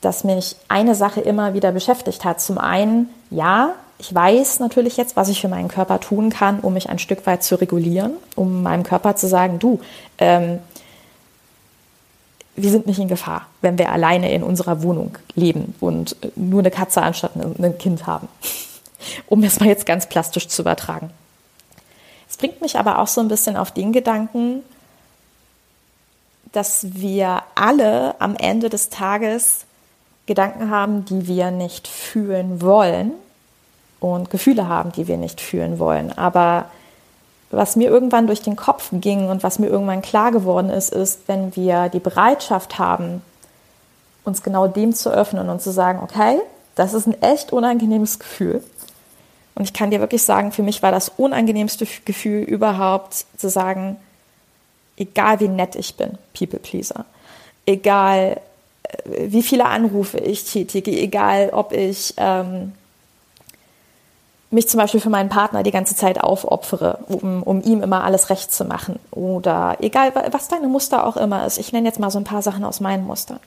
dass 0.00 0.24
mich 0.24 0.56
eine 0.68 0.94
Sache 0.94 1.20
immer 1.20 1.54
wieder 1.54 1.72
beschäftigt 1.72 2.24
hat. 2.24 2.40
Zum 2.40 2.58
einen, 2.58 3.08
ja, 3.30 3.74
ich 3.98 4.14
weiß 4.14 4.60
natürlich 4.60 4.96
jetzt, 4.96 5.16
was 5.16 5.28
ich 5.28 5.40
für 5.40 5.48
meinen 5.48 5.68
Körper 5.68 5.98
tun 6.00 6.30
kann, 6.30 6.60
um 6.60 6.74
mich 6.74 6.88
ein 6.88 6.98
Stück 6.98 7.26
weit 7.26 7.42
zu 7.42 7.56
regulieren, 7.56 8.12
um 8.36 8.62
meinem 8.62 8.84
Körper 8.84 9.16
zu 9.16 9.26
sagen, 9.26 9.58
du, 9.58 9.80
ähm, 10.18 10.60
wir 12.54 12.70
sind 12.70 12.86
nicht 12.86 12.98
in 12.98 13.08
Gefahr, 13.08 13.46
wenn 13.60 13.78
wir 13.78 13.92
alleine 13.92 14.32
in 14.32 14.42
unserer 14.42 14.82
Wohnung 14.82 15.16
leben 15.34 15.74
und 15.80 16.16
nur 16.36 16.60
eine 16.60 16.70
Katze 16.70 17.02
anstatt 17.02 17.32
ein 17.36 17.78
Kind 17.78 18.06
haben. 18.06 18.28
um 19.26 19.42
das 19.42 19.60
mal 19.60 19.68
jetzt 19.68 19.86
ganz 19.86 20.08
plastisch 20.08 20.48
zu 20.48 20.62
übertragen. 20.62 21.10
Es 22.28 22.36
bringt 22.36 22.60
mich 22.60 22.78
aber 22.78 22.98
auch 22.98 23.06
so 23.06 23.20
ein 23.20 23.28
bisschen 23.28 23.56
auf 23.56 23.70
den 23.70 23.92
Gedanken, 23.92 24.62
dass 26.52 26.94
wir 26.94 27.42
alle 27.54 28.20
am 28.20 28.36
Ende 28.36 28.68
des 28.68 28.90
Tages 28.90 29.64
Gedanken 30.28 30.70
haben, 30.70 31.04
die 31.06 31.26
wir 31.26 31.50
nicht 31.50 31.88
fühlen 31.88 32.60
wollen 32.62 33.12
und 33.98 34.30
Gefühle 34.30 34.68
haben, 34.68 34.92
die 34.92 35.08
wir 35.08 35.16
nicht 35.16 35.40
fühlen 35.40 35.78
wollen. 35.78 36.16
Aber 36.16 36.66
was 37.50 37.76
mir 37.76 37.88
irgendwann 37.88 38.26
durch 38.26 38.42
den 38.42 38.54
Kopf 38.54 38.90
ging 38.92 39.28
und 39.28 39.42
was 39.42 39.58
mir 39.58 39.68
irgendwann 39.68 40.02
klar 40.02 40.30
geworden 40.30 40.70
ist, 40.70 40.92
ist, 40.92 41.22
wenn 41.26 41.56
wir 41.56 41.88
die 41.88 41.98
Bereitschaft 41.98 42.78
haben, 42.78 43.22
uns 44.24 44.42
genau 44.42 44.68
dem 44.68 44.94
zu 44.94 45.10
öffnen 45.10 45.48
und 45.48 45.62
zu 45.62 45.72
sagen, 45.72 46.00
okay, 46.02 46.38
das 46.74 46.92
ist 46.92 47.06
ein 47.06 47.20
echt 47.22 47.52
unangenehmes 47.52 48.18
Gefühl. 48.18 48.62
Und 49.54 49.64
ich 49.64 49.72
kann 49.72 49.90
dir 49.90 50.00
wirklich 50.00 50.22
sagen, 50.22 50.52
für 50.52 50.62
mich 50.62 50.82
war 50.82 50.92
das 50.92 51.08
unangenehmste 51.16 51.86
Gefühl 52.04 52.42
überhaupt 52.42 53.24
zu 53.36 53.48
sagen, 53.48 53.96
egal 54.98 55.40
wie 55.40 55.48
nett 55.48 55.74
ich 55.74 55.96
bin, 55.96 56.18
People 56.38 56.58
Pleaser, 56.58 57.06
egal 57.66 58.40
wie 59.04 59.42
viele 59.42 59.66
Anrufe 59.66 60.18
ich 60.18 60.44
tätige, 60.44 60.90
egal 60.90 61.50
ob 61.52 61.72
ich 61.72 62.14
ähm, 62.16 62.72
mich 64.50 64.68
zum 64.68 64.78
Beispiel 64.78 65.00
für 65.00 65.10
meinen 65.10 65.28
Partner 65.28 65.62
die 65.62 65.70
ganze 65.70 65.94
Zeit 65.94 66.20
aufopfere, 66.20 67.00
um, 67.08 67.42
um 67.42 67.62
ihm 67.62 67.82
immer 67.82 68.04
alles 68.04 68.30
recht 68.30 68.52
zu 68.52 68.64
machen. 68.64 68.98
Oder 69.10 69.76
egal, 69.80 70.12
was 70.30 70.48
deine 70.48 70.68
Muster 70.68 71.06
auch 71.06 71.16
immer 71.16 71.46
ist. 71.46 71.58
Ich 71.58 71.72
nenne 71.72 71.86
jetzt 71.86 72.00
mal 72.00 72.10
so 72.10 72.18
ein 72.18 72.24
paar 72.24 72.42
Sachen 72.42 72.64
aus 72.64 72.80
meinen 72.80 73.06
Mustern. 73.06 73.40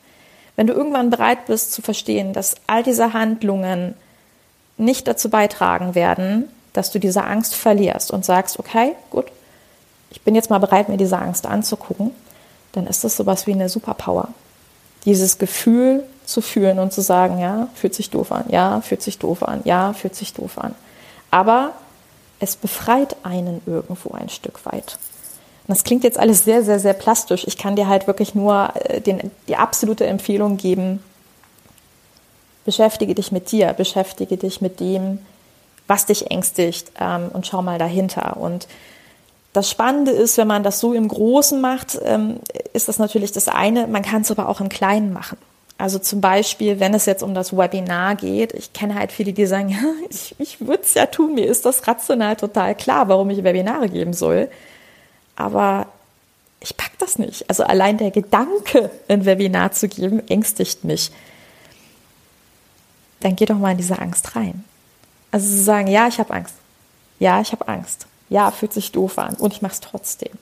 Wenn 0.54 0.66
du 0.66 0.74
irgendwann 0.74 1.10
bereit 1.10 1.46
bist 1.46 1.72
zu 1.72 1.82
verstehen, 1.82 2.32
dass 2.32 2.54
all 2.66 2.82
diese 2.82 3.12
Handlungen 3.12 3.94
nicht 4.76 5.08
dazu 5.08 5.28
beitragen 5.28 5.94
werden, 5.94 6.48
dass 6.72 6.90
du 6.90 7.00
diese 7.00 7.24
Angst 7.24 7.54
verlierst 7.54 8.10
und 8.10 8.24
sagst, 8.24 8.58
okay, 8.58 8.94
gut, 9.10 9.26
ich 10.10 10.22
bin 10.22 10.34
jetzt 10.34 10.50
mal 10.50 10.58
bereit, 10.58 10.88
mir 10.88 10.98
diese 10.98 11.18
Angst 11.18 11.46
anzugucken, 11.46 12.12
dann 12.72 12.86
ist 12.86 13.02
das 13.02 13.16
sowas 13.16 13.46
wie 13.46 13.52
eine 13.52 13.68
Superpower 13.68 14.28
dieses 15.04 15.38
Gefühl 15.38 16.04
zu 16.24 16.40
fühlen 16.40 16.78
und 16.78 16.92
zu 16.92 17.00
sagen, 17.00 17.38
ja, 17.38 17.68
fühlt 17.74 17.94
sich 17.94 18.10
doof 18.10 18.32
an, 18.32 18.44
ja, 18.48 18.80
fühlt 18.80 19.02
sich 19.02 19.18
doof 19.18 19.42
an, 19.42 19.60
ja, 19.64 19.92
fühlt 19.92 20.14
sich 20.14 20.32
doof 20.32 20.58
an. 20.58 20.74
Aber 21.30 21.72
es 22.38 22.56
befreit 22.56 23.16
einen 23.22 23.60
irgendwo 23.66 24.14
ein 24.14 24.28
Stück 24.28 24.64
weit. 24.66 24.98
Das 25.68 25.84
klingt 25.84 26.04
jetzt 26.04 26.18
alles 26.18 26.44
sehr, 26.44 26.64
sehr, 26.64 26.80
sehr 26.80 26.92
plastisch. 26.92 27.44
Ich 27.46 27.56
kann 27.56 27.76
dir 27.76 27.86
halt 27.86 28.06
wirklich 28.06 28.34
nur 28.34 28.72
äh, 28.74 29.00
den, 29.00 29.30
die 29.48 29.56
absolute 29.56 30.06
Empfehlung 30.06 30.56
geben, 30.56 31.02
beschäftige 32.64 33.14
dich 33.14 33.32
mit 33.32 33.52
dir, 33.52 33.72
beschäftige 33.72 34.36
dich 34.36 34.60
mit 34.60 34.80
dem, 34.80 35.18
was 35.86 36.06
dich 36.06 36.30
ängstigt 36.30 36.92
ähm, 37.00 37.30
und 37.32 37.46
schau 37.46 37.62
mal 37.62 37.78
dahinter. 37.78 38.36
Und 38.36 38.66
das 39.52 39.70
Spannende 39.70 40.12
ist, 40.12 40.38
wenn 40.38 40.48
man 40.48 40.62
das 40.62 40.80
so 40.80 40.94
im 40.94 41.08
Großen 41.08 41.60
macht, 41.60 41.98
ähm, 42.04 42.40
ist 42.72 42.88
das 42.88 42.98
natürlich 42.98 43.32
das 43.32 43.48
eine. 43.48 43.86
Man 43.86 44.02
kann 44.02 44.22
es 44.22 44.30
aber 44.30 44.48
auch 44.48 44.60
im 44.60 44.70
Kleinen 44.70 45.12
machen. 45.12 45.36
Also 45.76 45.98
zum 45.98 46.20
Beispiel, 46.20 46.80
wenn 46.80 46.94
es 46.94 47.06
jetzt 47.06 47.22
um 47.22 47.34
das 47.34 47.56
Webinar 47.56 48.14
geht, 48.14 48.54
ich 48.54 48.72
kenne 48.72 48.94
halt 48.94 49.12
viele, 49.12 49.32
die 49.32 49.46
sagen, 49.46 49.68
ja, 49.70 49.82
ich, 50.08 50.34
ich 50.38 50.60
würde 50.60 50.82
es 50.82 50.94
ja 50.94 51.06
tun, 51.06 51.34
mir 51.34 51.46
ist 51.46 51.66
das 51.66 51.86
rational 51.86 52.36
total 52.36 52.74
klar, 52.74 53.08
warum 53.08 53.28
ich 53.30 53.44
Webinare 53.44 53.88
geben 53.88 54.14
soll. 54.14 54.48
Aber 55.36 55.86
ich 56.60 56.76
pack 56.76 56.92
das 56.98 57.18
nicht. 57.18 57.48
Also 57.50 57.64
allein 57.64 57.98
der 57.98 58.10
Gedanke, 58.10 58.90
ein 59.08 59.26
Webinar 59.26 59.72
zu 59.72 59.88
geben, 59.88 60.26
ängstigt 60.28 60.84
mich. 60.84 61.10
Dann 63.20 63.36
geh 63.36 63.44
doch 63.44 63.58
mal 63.58 63.72
in 63.72 63.78
diese 63.78 63.98
Angst 63.98 64.34
rein. 64.34 64.64
Also 65.30 65.46
zu 65.48 65.62
sagen, 65.62 65.88
ja, 65.88 66.08
ich 66.08 66.18
habe 66.18 66.32
Angst. 66.32 66.54
Ja, 67.18 67.40
ich 67.40 67.52
habe 67.52 67.68
Angst 67.68 68.06
ja, 68.32 68.50
fühlt 68.50 68.72
sich 68.72 68.92
doof 68.92 69.18
an 69.18 69.34
und 69.34 69.52
ich 69.52 69.62
mache 69.62 69.74
es 69.74 69.80
trotzdem. 69.80 70.32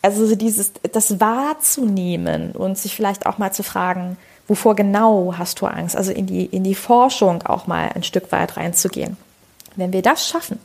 Also 0.00 0.36
dieses, 0.36 0.72
das 0.92 1.18
wahrzunehmen 1.20 2.52
und 2.52 2.78
sich 2.78 2.94
vielleicht 2.94 3.26
auch 3.26 3.38
mal 3.38 3.52
zu 3.52 3.64
fragen, 3.64 4.16
wovor 4.46 4.76
genau 4.76 5.34
hast 5.36 5.60
du 5.60 5.66
Angst? 5.66 5.96
Also 5.96 6.12
in 6.12 6.26
die, 6.26 6.46
in 6.46 6.62
die 6.62 6.76
Forschung 6.76 7.42
auch 7.42 7.66
mal 7.66 7.90
ein 7.94 8.04
Stück 8.04 8.30
weit 8.30 8.56
reinzugehen. 8.56 9.16
Wenn 9.74 9.92
wir 9.92 10.02
das 10.02 10.26
schaffen, 10.26 10.60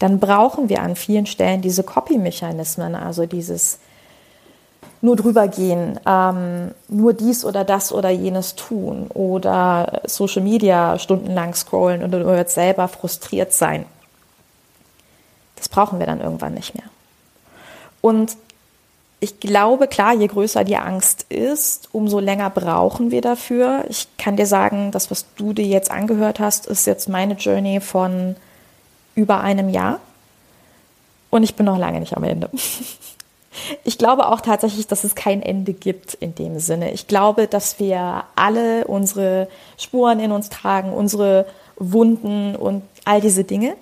dann 0.00 0.18
brauchen 0.18 0.68
wir 0.68 0.82
an 0.82 0.96
vielen 0.96 1.26
Stellen 1.26 1.62
diese 1.62 1.84
Copy-Mechanismen, 1.84 2.94
also 2.94 3.26
dieses 3.26 3.78
nur 5.00 5.14
drüber 5.14 5.46
gehen, 5.46 6.00
ähm, 6.06 6.72
nur 6.88 7.12
dies 7.12 7.44
oder 7.44 7.64
das 7.64 7.92
oder 7.92 8.10
jenes 8.10 8.56
tun 8.56 9.06
oder 9.14 10.00
Social 10.06 10.42
Media 10.42 10.98
stundenlang 10.98 11.54
scrollen 11.54 12.02
und 12.02 12.12
jetzt 12.36 12.54
selber 12.54 12.88
frustriert 12.88 13.52
sein. 13.52 13.86
Das 15.56 15.68
brauchen 15.68 15.98
wir 15.98 16.06
dann 16.06 16.20
irgendwann 16.20 16.54
nicht 16.54 16.74
mehr. 16.74 16.86
Und 18.00 18.36
ich 19.18 19.40
glaube, 19.40 19.88
klar, 19.88 20.14
je 20.14 20.26
größer 20.26 20.62
die 20.64 20.76
Angst 20.76 21.26
ist, 21.30 21.88
umso 21.92 22.20
länger 22.20 22.50
brauchen 22.50 23.10
wir 23.10 23.22
dafür. 23.22 23.84
Ich 23.88 24.08
kann 24.18 24.36
dir 24.36 24.46
sagen, 24.46 24.90
das, 24.92 25.10
was 25.10 25.26
du 25.36 25.52
dir 25.52 25.64
jetzt 25.64 25.90
angehört 25.90 26.38
hast, 26.38 26.66
ist 26.66 26.86
jetzt 26.86 27.08
meine 27.08 27.34
Journey 27.34 27.80
von 27.80 28.36
über 29.14 29.40
einem 29.40 29.70
Jahr. 29.70 30.00
Und 31.30 31.42
ich 31.42 31.54
bin 31.54 31.66
noch 31.66 31.78
lange 31.78 32.00
nicht 32.00 32.16
am 32.16 32.24
Ende. 32.24 32.50
Ich 33.84 33.96
glaube 33.96 34.28
auch 34.28 34.42
tatsächlich, 34.42 34.86
dass 34.86 35.02
es 35.02 35.14
kein 35.14 35.40
Ende 35.40 35.72
gibt 35.72 36.12
in 36.12 36.34
dem 36.34 36.58
Sinne. 36.58 36.92
Ich 36.92 37.06
glaube, 37.06 37.46
dass 37.46 37.78
wir 37.78 38.24
alle 38.34 38.86
unsere 38.86 39.48
Spuren 39.78 40.20
in 40.20 40.30
uns 40.30 40.50
tragen, 40.50 40.92
unsere 40.92 41.46
Wunden 41.76 42.54
und 42.54 42.82
all 43.06 43.22
diese 43.22 43.44
Dinge. 43.44 43.74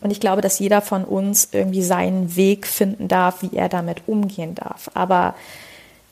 Und 0.00 0.10
ich 0.10 0.20
glaube, 0.20 0.40
dass 0.40 0.58
jeder 0.58 0.80
von 0.80 1.04
uns 1.04 1.48
irgendwie 1.52 1.82
seinen 1.82 2.36
Weg 2.36 2.66
finden 2.66 3.08
darf, 3.08 3.42
wie 3.42 3.54
er 3.54 3.68
damit 3.68 4.02
umgehen 4.06 4.54
darf. 4.54 4.90
Aber 4.94 5.34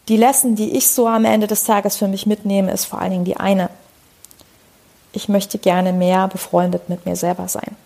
die 0.08 0.16
Lesson, 0.16 0.54
die 0.54 0.76
ich 0.76 0.90
so 0.90 1.06
am 1.06 1.24
Ende 1.24 1.46
des 1.46 1.64
Tages 1.64 1.96
für 1.96 2.08
mich 2.08 2.26
mitnehme, 2.26 2.70
ist 2.72 2.84
vor 2.84 3.00
allen 3.00 3.12
Dingen 3.12 3.24
die 3.24 3.36
eine. 3.36 3.70
Ich 5.12 5.28
möchte 5.28 5.58
gerne 5.58 5.92
mehr 5.92 6.28
befreundet 6.28 6.88
mit 6.88 7.06
mir 7.06 7.16
selber 7.16 7.48
sein. 7.48 7.76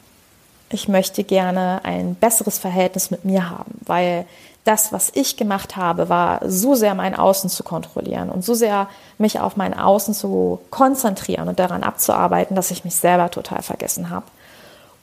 Ich 0.70 0.88
möchte 0.88 1.22
gerne 1.22 1.80
ein 1.84 2.14
besseres 2.14 2.58
Verhältnis 2.58 3.10
mit 3.10 3.24
mir 3.24 3.50
haben, 3.50 3.72
weil 3.84 4.26
das, 4.64 4.92
was 4.92 5.10
ich 5.14 5.36
gemacht 5.36 5.76
habe, 5.76 6.08
war 6.08 6.40
so 6.46 6.74
sehr 6.74 6.94
mein 6.94 7.14
Außen 7.16 7.50
zu 7.50 7.64
kontrollieren 7.64 8.30
und 8.30 8.44
so 8.44 8.54
sehr 8.54 8.88
mich 9.18 9.40
auf 9.40 9.56
mein 9.56 9.76
Außen 9.76 10.14
zu 10.14 10.60
konzentrieren 10.70 11.48
und 11.48 11.58
daran 11.58 11.82
abzuarbeiten, 11.82 12.54
dass 12.54 12.70
ich 12.70 12.84
mich 12.84 12.94
selber 12.94 13.30
total 13.30 13.62
vergessen 13.62 14.10
habe. 14.10 14.26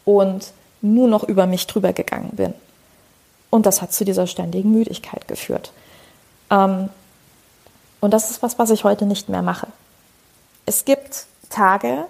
Und 0.06 0.54
nur 0.82 1.08
noch 1.08 1.24
über 1.24 1.46
mich 1.46 1.68
drüber 1.68 1.94
gegangen 1.94 2.32
bin. 2.34 2.54
Und 3.50 3.66
das 3.66 3.82
hat 3.82 3.94
zu 3.94 4.06
dieser 4.06 4.28
ständigen 4.28 4.72
Müdigkeit 4.72 5.28
geführt. 5.28 5.72
Ähm, 6.50 6.90
und 8.00 8.12
das 8.12 8.32
ist 8.32 8.42
was, 8.42 8.60
was 8.60 8.70
ich 8.70 8.84
heute 8.84 9.06
nicht 9.06 9.30
mehr 9.30 9.42
mache. 9.42 9.68
Es 10.66 10.86
gibt 10.86 11.26
Tage, 11.50 12.06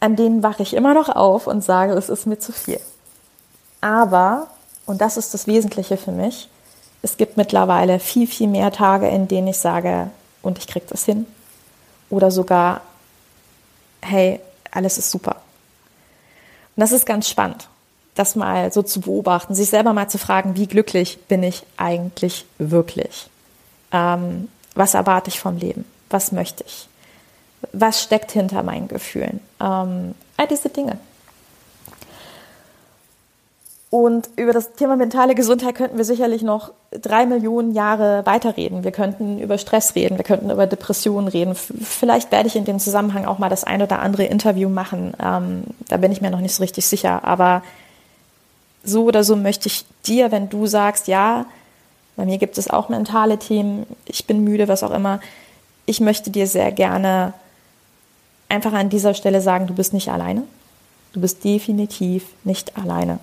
an 0.00 0.16
denen 0.16 0.42
wache 0.42 0.62
ich 0.62 0.74
immer 0.74 0.94
noch 0.94 1.08
auf 1.08 1.46
und 1.46 1.62
sage, 1.62 1.92
es 1.92 2.08
ist 2.08 2.26
mir 2.26 2.38
zu 2.38 2.52
viel. 2.52 2.80
Aber, 3.80 4.48
und 4.86 5.00
das 5.00 5.16
ist 5.16 5.34
das 5.34 5.46
Wesentliche 5.46 5.96
für 5.96 6.12
mich, 6.12 6.48
es 7.02 7.16
gibt 7.16 7.36
mittlerweile 7.36 8.00
viel, 8.00 8.26
viel 8.26 8.48
mehr 8.48 8.72
Tage, 8.72 9.08
in 9.08 9.28
denen 9.28 9.48
ich 9.48 9.58
sage, 9.58 10.10
und 10.42 10.58
ich 10.58 10.66
kriege 10.66 10.86
das 10.88 11.04
hin. 11.04 11.26
Oder 12.10 12.30
sogar, 12.30 12.80
hey, 14.00 14.40
alles 14.70 14.98
ist 14.98 15.10
super. 15.10 15.36
Und 16.76 16.80
das 16.80 16.92
ist 16.92 17.06
ganz 17.06 17.28
spannend, 17.28 17.68
das 18.14 18.36
mal 18.36 18.72
so 18.72 18.82
zu 18.82 19.00
beobachten, 19.00 19.54
sich 19.54 19.70
selber 19.70 19.92
mal 19.92 20.08
zu 20.08 20.18
fragen, 20.18 20.56
wie 20.56 20.66
glücklich 20.66 21.18
bin 21.26 21.42
ich 21.42 21.64
eigentlich 21.76 22.44
wirklich? 22.58 23.28
Ähm, 23.92 24.48
was 24.74 24.94
erwarte 24.94 25.30
ich 25.30 25.40
vom 25.40 25.56
Leben? 25.56 25.84
Was 26.10 26.32
möchte 26.32 26.64
ich? 26.66 26.88
Was 27.72 28.02
steckt 28.02 28.32
hinter 28.32 28.62
meinen 28.62 28.88
Gefühlen? 28.88 29.40
Ähm, 29.60 30.14
all 30.36 30.46
diese 30.48 30.68
Dinge. 30.68 30.98
Und 33.88 34.28
über 34.36 34.52
das 34.52 34.72
Thema 34.72 34.96
mentale 34.96 35.36
Gesundheit 35.36 35.76
könnten 35.76 35.96
wir 35.96 36.04
sicherlich 36.04 36.42
noch 36.42 36.72
drei 36.90 37.24
Millionen 37.24 37.72
Jahre 37.72 38.26
weiterreden. 38.26 38.82
Wir 38.82 38.90
könnten 38.90 39.38
über 39.38 39.58
Stress 39.58 39.94
reden, 39.94 40.16
wir 40.16 40.24
könnten 40.24 40.50
über 40.50 40.66
Depressionen 40.66 41.28
reden. 41.28 41.54
Vielleicht 41.54 42.32
werde 42.32 42.48
ich 42.48 42.56
in 42.56 42.64
dem 42.64 42.80
Zusammenhang 42.80 43.26
auch 43.26 43.38
mal 43.38 43.48
das 43.48 43.62
ein 43.62 43.82
oder 43.82 44.00
andere 44.00 44.24
Interview 44.24 44.68
machen. 44.68 45.14
Ähm, 45.22 45.64
da 45.88 45.98
bin 45.98 46.10
ich 46.10 46.20
mir 46.20 46.30
noch 46.30 46.40
nicht 46.40 46.54
so 46.54 46.62
richtig 46.62 46.84
sicher. 46.84 47.24
Aber 47.24 47.62
so 48.82 49.04
oder 49.04 49.22
so 49.22 49.36
möchte 49.36 49.68
ich 49.68 49.84
dir, 50.04 50.32
wenn 50.32 50.48
du 50.48 50.66
sagst, 50.66 51.06
ja, 51.06 51.46
bei 52.16 52.24
mir 52.24 52.38
gibt 52.38 52.58
es 52.58 52.68
auch 52.68 52.88
mentale 52.88 53.38
Themen, 53.38 53.86
ich 54.06 54.26
bin 54.26 54.42
müde, 54.42 54.68
was 54.68 54.82
auch 54.82 54.90
immer, 54.90 55.20
ich 55.84 56.00
möchte 56.00 56.30
dir 56.30 56.46
sehr 56.46 56.72
gerne 56.72 57.34
einfach 58.48 58.72
an 58.72 58.88
dieser 58.88 59.14
Stelle 59.14 59.40
sagen, 59.40 59.66
du 59.66 59.74
bist 59.74 59.92
nicht 59.92 60.08
alleine. 60.08 60.42
Du 61.12 61.20
bist 61.20 61.44
definitiv 61.44 62.24
nicht 62.44 62.76
alleine. 62.76 63.18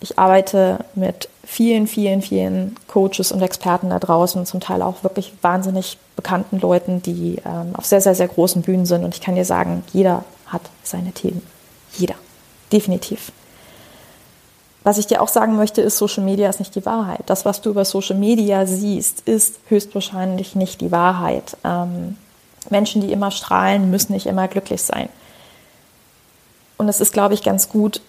Ich 0.00 0.18
arbeite 0.18 0.84
mit 0.94 1.28
vielen, 1.44 1.86
vielen, 1.86 2.20
vielen 2.22 2.76
Coaches 2.86 3.32
und 3.32 3.40
Experten 3.40 3.90
da 3.90 3.98
draußen, 3.98 4.44
zum 4.46 4.60
Teil 4.60 4.82
auch 4.82 5.02
wirklich 5.02 5.32
wahnsinnig 5.42 5.98
bekannten 6.16 6.60
Leuten, 6.60 7.02
die 7.02 7.40
ähm, 7.44 7.74
auf 7.74 7.86
sehr, 7.86 8.00
sehr, 8.00 8.14
sehr 8.14 8.28
großen 8.28 8.62
Bühnen 8.62 8.86
sind. 8.86 9.04
Und 9.04 9.14
ich 9.14 9.20
kann 9.20 9.36
dir 9.36 9.44
sagen, 9.44 9.84
jeder 9.92 10.24
hat 10.46 10.62
seine 10.82 11.12
Themen. 11.12 11.42
Jeder. 11.94 12.14
Definitiv. 12.72 13.32
Was 14.82 14.98
ich 14.98 15.06
dir 15.06 15.20
auch 15.20 15.28
sagen 15.28 15.56
möchte, 15.56 15.80
ist, 15.80 15.98
Social 15.98 16.22
Media 16.22 16.48
ist 16.48 16.60
nicht 16.60 16.74
die 16.74 16.86
Wahrheit. 16.86 17.22
Das, 17.26 17.44
was 17.44 17.60
du 17.60 17.70
über 17.70 17.84
Social 17.84 18.16
Media 18.16 18.66
siehst, 18.66 19.22
ist 19.26 19.58
höchstwahrscheinlich 19.68 20.54
nicht 20.54 20.80
die 20.80 20.92
Wahrheit. 20.92 21.56
Ähm, 21.64 22.16
Menschen, 22.70 23.02
die 23.02 23.12
immer 23.12 23.30
strahlen, 23.30 23.90
müssen 23.90 24.12
nicht 24.12 24.26
immer 24.26 24.46
glücklich 24.46 24.82
sein. 24.82 25.08
Und 26.76 26.88
es 26.88 27.00
ist, 27.00 27.12
glaube 27.12 27.34
ich, 27.34 27.42
ganz 27.42 27.68
gut, 27.68 28.00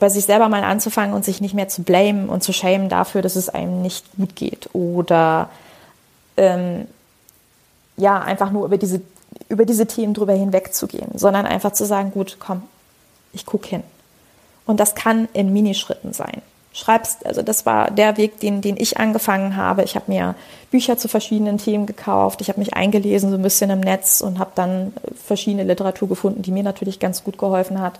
bei 0.00 0.08
sich 0.08 0.24
selber 0.24 0.48
mal 0.48 0.64
anzufangen 0.64 1.14
und 1.14 1.24
sich 1.24 1.40
nicht 1.40 1.54
mehr 1.54 1.68
zu 1.68 1.82
blamen 1.82 2.28
und 2.28 2.42
zu 2.42 2.52
schämen 2.52 2.88
dafür, 2.88 3.22
dass 3.22 3.36
es 3.36 3.48
einem 3.48 3.82
nicht 3.82 4.04
gut 4.16 4.34
geht 4.34 4.70
oder 4.72 5.50
ähm, 6.36 6.88
ja, 7.96 8.18
einfach 8.18 8.50
nur 8.50 8.64
über 8.64 8.78
diese, 8.78 9.02
über 9.48 9.66
diese 9.66 9.86
Themen 9.86 10.14
drüber 10.14 10.32
hinwegzugehen, 10.32 11.16
sondern 11.16 11.46
einfach 11.46 11.72
zu 11.72 11.84
sagen, 11.84 12.10
gut, 12.12 12.38
komm, 12.40 12.62
ich 13.32 13.44
gucke 13.44 13.68
hin. 13.68 13.82
Und 14.66 14.80
das 14.80 14.94
kann 14.94 15.28
in 15.34 15.52
Minischritten 15.52 16.14
sein. 16.14 16.40
Schreibst, 16.72 17.26
also 17.26 17.42
das 17.42 17.66
war 17.66 17.90
der 17.90 18.16
Weg, 18.16 18.40
den, 18.40 18.62
den 18.62 18.76
ich 18.78 18.96
angefangen 18.96 19.56
habe. 19.56 19.82
Ich 19.82 19.96
habe 19.96 20.10
mir 20.10 20.34
Bücher 20.70 20.96
zu 20.96 21.08
verschiedenen 21.08 21.58
Themen 21.58 21.84
gekauft. 21.84 22.40
Ich 22.40 22.48
habe 22.48 22.60
mich 22.60 22.74
eingelesen 22.74 23.30
so 23.30 23.36
ein 23.36 23.42
bisschen 23.42 23.70
im 23.70 23.80
Netz 23.80 24.20
und 24.20 24.38
habe 24.38 24.52
dann 24.54 24.94
verschiedene 25.26 25.64
Literatur 25.64 26.08
gefunden, 26.08 26.42
die 26.42 26.52
mir 26.52 26.62
natürlich 26.62 27.00
ganz 27.00 27.24
gut 27.24 27.38
geholfen 27.38 27.80
hat 27.80 27.98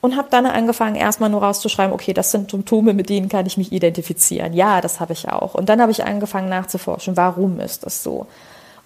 und 0.00 0.16
habe 0.16 0.28
dann 0.30 0.46
angefangen, 0.46 0.94
erstmal 0.94 1.30
nur 1.30 1.42
rauszuschreiben, 1.42 1.92
okay, 1.92 2.12
das 2.12 2.30
sind 2.30 2.50
Symptome, 2.50 2.94
mit 2.94 3.08
denen 3.08 3.28
kann 3.28 3.46
ich 3.46 3.56
mich 3.56 3.72
identifizieren. 3.72 4.52
Ja, 4.52 4.80
das 4.80 5.00
habe 5.00 5.12
ich 5.12 5.28
auch. 5.28 5.54
Und 5.54 5.68
dann 5.68 5.80
habe 5.80 5.90
ich 5.90 6.04
angefangen 6.04 6.48
nachzuforschen, 6.48 7.16
warum 7.16 7.58
ist 7.60 7.84
das 7.84 8.02
so? 8.02 8.26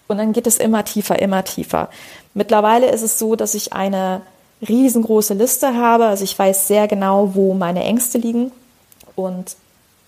Und 0.08 0.18
dann 0.18 0.32
geht 0.32 0.46
es 0.46 0.58
immer 0.58 0.84
tiefer, 0.84 1.20
immer 1.20 1.44
tiefer. 1.44 1.88
Mittlerweile 2.34 2.90
ist 2.90 3.02
es 3.02 3.18
so, 3.18 3.36
dass 3.36 3.54
ich 3.54 3.72
eine 3.72 4.22
riesengroße 4.66 5.34
Liste 5.34 5.76
habe. 5.76 6.06
Also 6.06 6.24
ich 6.24 6.38
weiß 6.38 6.68
sehr 6.68 6.88
genau, 6.88 7.34
wo 7.34 7.54
meine 7.54 7.84
Ängste 7.84 8.18
liegen 8.18 8.52
und 9.14 9.56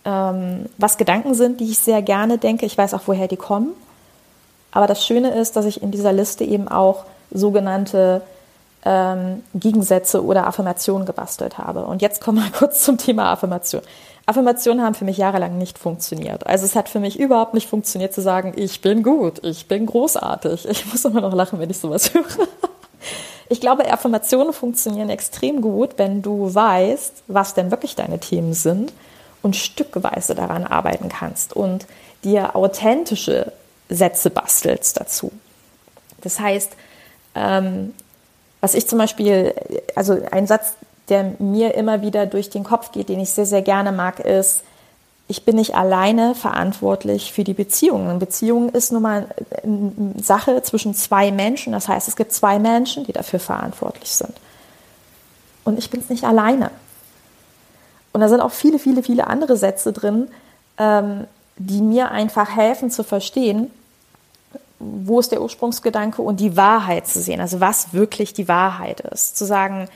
ähm, 0.05 0.67
was 0.79 0.97
Gedanken 0.97 1.35
sind, 1.35 1.61
die 1.61 1.71
ich 1.71 1.79
sehr 1.79 2.03
gerne 2.03 2.39
denke. 2.39 2.67
Ich 2.67 2.77
weiß 2.77 2.95
auch, 2.95 3.03
woher 3.07 3.29
die 3.29 3.37
kommen. 3.37 3.73
Aber 4.73 4.87
das 4.87 5.05
Schöne 5.07 5.31
ist, 5.35 5.57
dass 5.57 5.67
ich 5.67 5.83
in 5.83 5.91
dieser 5.91 6.13
Liste 6.13 6.45
eben 6.45 6.69
auch 6.69 7.05
sogenannte 7.31 8.23
ähm, 8.85 9.43
Gegensätze 9.55 10.25
oder 10.25 10.47
Affirmationen 10.47 11.07
gebastelt 11.07 11.59
habe. 11.59 11.85
Und 11.85 12.03
jetzt 12.03 12.21
kommen 12.21 12.39
wir 12.39 12.51
kurz 12.59 12.85
zum 12.85 12.99
Thema 12.99 13.33
Affirmation. 13.33 13.83
Affirmationen 14.27 14.83
haben 14.83 14.95
für 14.95 15.05
mich 15.05 15.19
jahrelang 15.19 15.59
nicht 15.59 15.79
funktioniert. 15.79 16.47
Also 16.47 16.65
es 16.65 16.75
hat 16.75 16.89
für 16.89 17.01
mich 17.01 17.19
überhaupt 17.19 17.53
nicht 17.53 17.69
funktioniert 17.69 18.15
zu 18.15 18.23
sagen, 18.23 18.55
ich 18.57 18.81
bin 18.81 19.03
gut, 19.03 19.45
ich 19.45 19.69
bin 19.69 19.87
großartig. 19.87 20.67
Ich 20.69 20.87
muss 20.87 21.05
immer 21.05 21.21
noch 21.21 21.35
lachen, 21.35 21.59
wenn 21.59 21.71
ich 21.71 21.79
sowas 21.79 22.15
höre. 22.15 22.49
Ich 23.51 23.61
glaube, 23.61 23.91
Affirmationen 23.91 24.55
funktionieren 24.55 25.11
extrem 25.11 25.61
gut, 25.61 25.91
wenn 25.99 26.23
du 26.23 26.55
weißt, 26.55 27.25
was 27.27 27.53
denn 27.53 27.71
wirklich 27.71 27.95
deine 27.95 28.19
Themen 28.19 28.55
sind 28.55 28.93
und 29.43 29.57
stückweise 29.57 30.35
daran 30.35 30.65
arbeiten 30.65 31.11
kannst 31.11 31.55
und 31.55 31.87
dir 32.25 32.57
authentische 32.57 33.53
Sätze 33.91 34.31
bastelst 34.31 34.99
dazu. 34.99 35.31
Das 36.23 36.41
heißt, 36.41 36.73
ähm, 37.35 37.93
was 38.65 38.73
ich 38.73 38.89
zum 38.89 38.99
Beispiel, 38.99 39.53
also 39.95 40.19
ein 40.31 40.47
Satz, 40.47 40.73
der 41.11 41.35
mir 41.39 41.75
immer 41.75 42.01
wieder 42.01 42.25
durch 42.25 42.49
den 42.49 42.65
Kopf 42.65 42.93
geht, 42.93 43.11
den 43.11 43.21
ich 43.21 43.29
sehr, 43.29 43.45
sehr 43.45 43.61
gerne 43.61 43.93
mag, 43.93 44.21
ist, 44.21 44.63
ich 45.29 45.45
bin 45.45 45.57
nicht 45.57 45.75
alleine 45.75 46.35
verantwortlich 46.35 47.35
für 47.35 47.45
die 47.45 47.53
Beziehungen. 47.53 48.09
Eine 48.09 48.19
Beziehung 48.19 48.71
ist 48.71 48.91
nun 48.91 49.03
mal 49.03 49.27
eine 49.63 50.15
Sache 50.17 50.63
zwischen 50.63 50.95
zwei 50.95 51.31
Menschen. 51.31 51.75
Das 51.75 51.89
heißt, 51.89 52.09
es 52.09 52.17
gibt 52.17 52.33
zwei 52.33 52.59
Menschen, 52.59 53.05
die 53.05 53.13
dafür 53.13 53.39
verantwortlich 53.39 54.09
sind. 54.09 54.33
Und 55.65 55.79
ich 55.79 55.91
bin 55.91 56.01
es 56.01 56.09
nicht 56.09 56.25
alleine. 56.25 56.71
Und 58.15 58.23
da 58.23 58.31
sind 58.31 58.41
auch 58.41 58.53
viele, 58.53 58.79
viele, 58.79 59.03
viele 59.03 59.27
andere 59.27 59.59
Sätze 59.59 59.93
drin, 59.93 60.29
ähm, 60.79 61.27
die 61.57 61.83
mir 61.83 62.13
einfach 62.13 62.57
helfen 62.57 62.91
zu 62.91 63.05
verstehen, 63.05 63.71
wo 65.05 65.21
ist 65.21 65.33
der 65.33 65.43
Ursprungsgedanke 65.43 66.23
und 66.23 66.41
die 66.41 66.57
Wahrheit 66.57 67.07
zu 67.07 67.21
sehen, 67.21 67.41
also 67.41 67.61
was 67.61 67.93
wirklich 67.93 68.33
die 68.33 68.49
Wahrheit 68.49 69.01
ist. 69.01 69.37
Zu 69.37 69.45
sagen, 69.45 69.89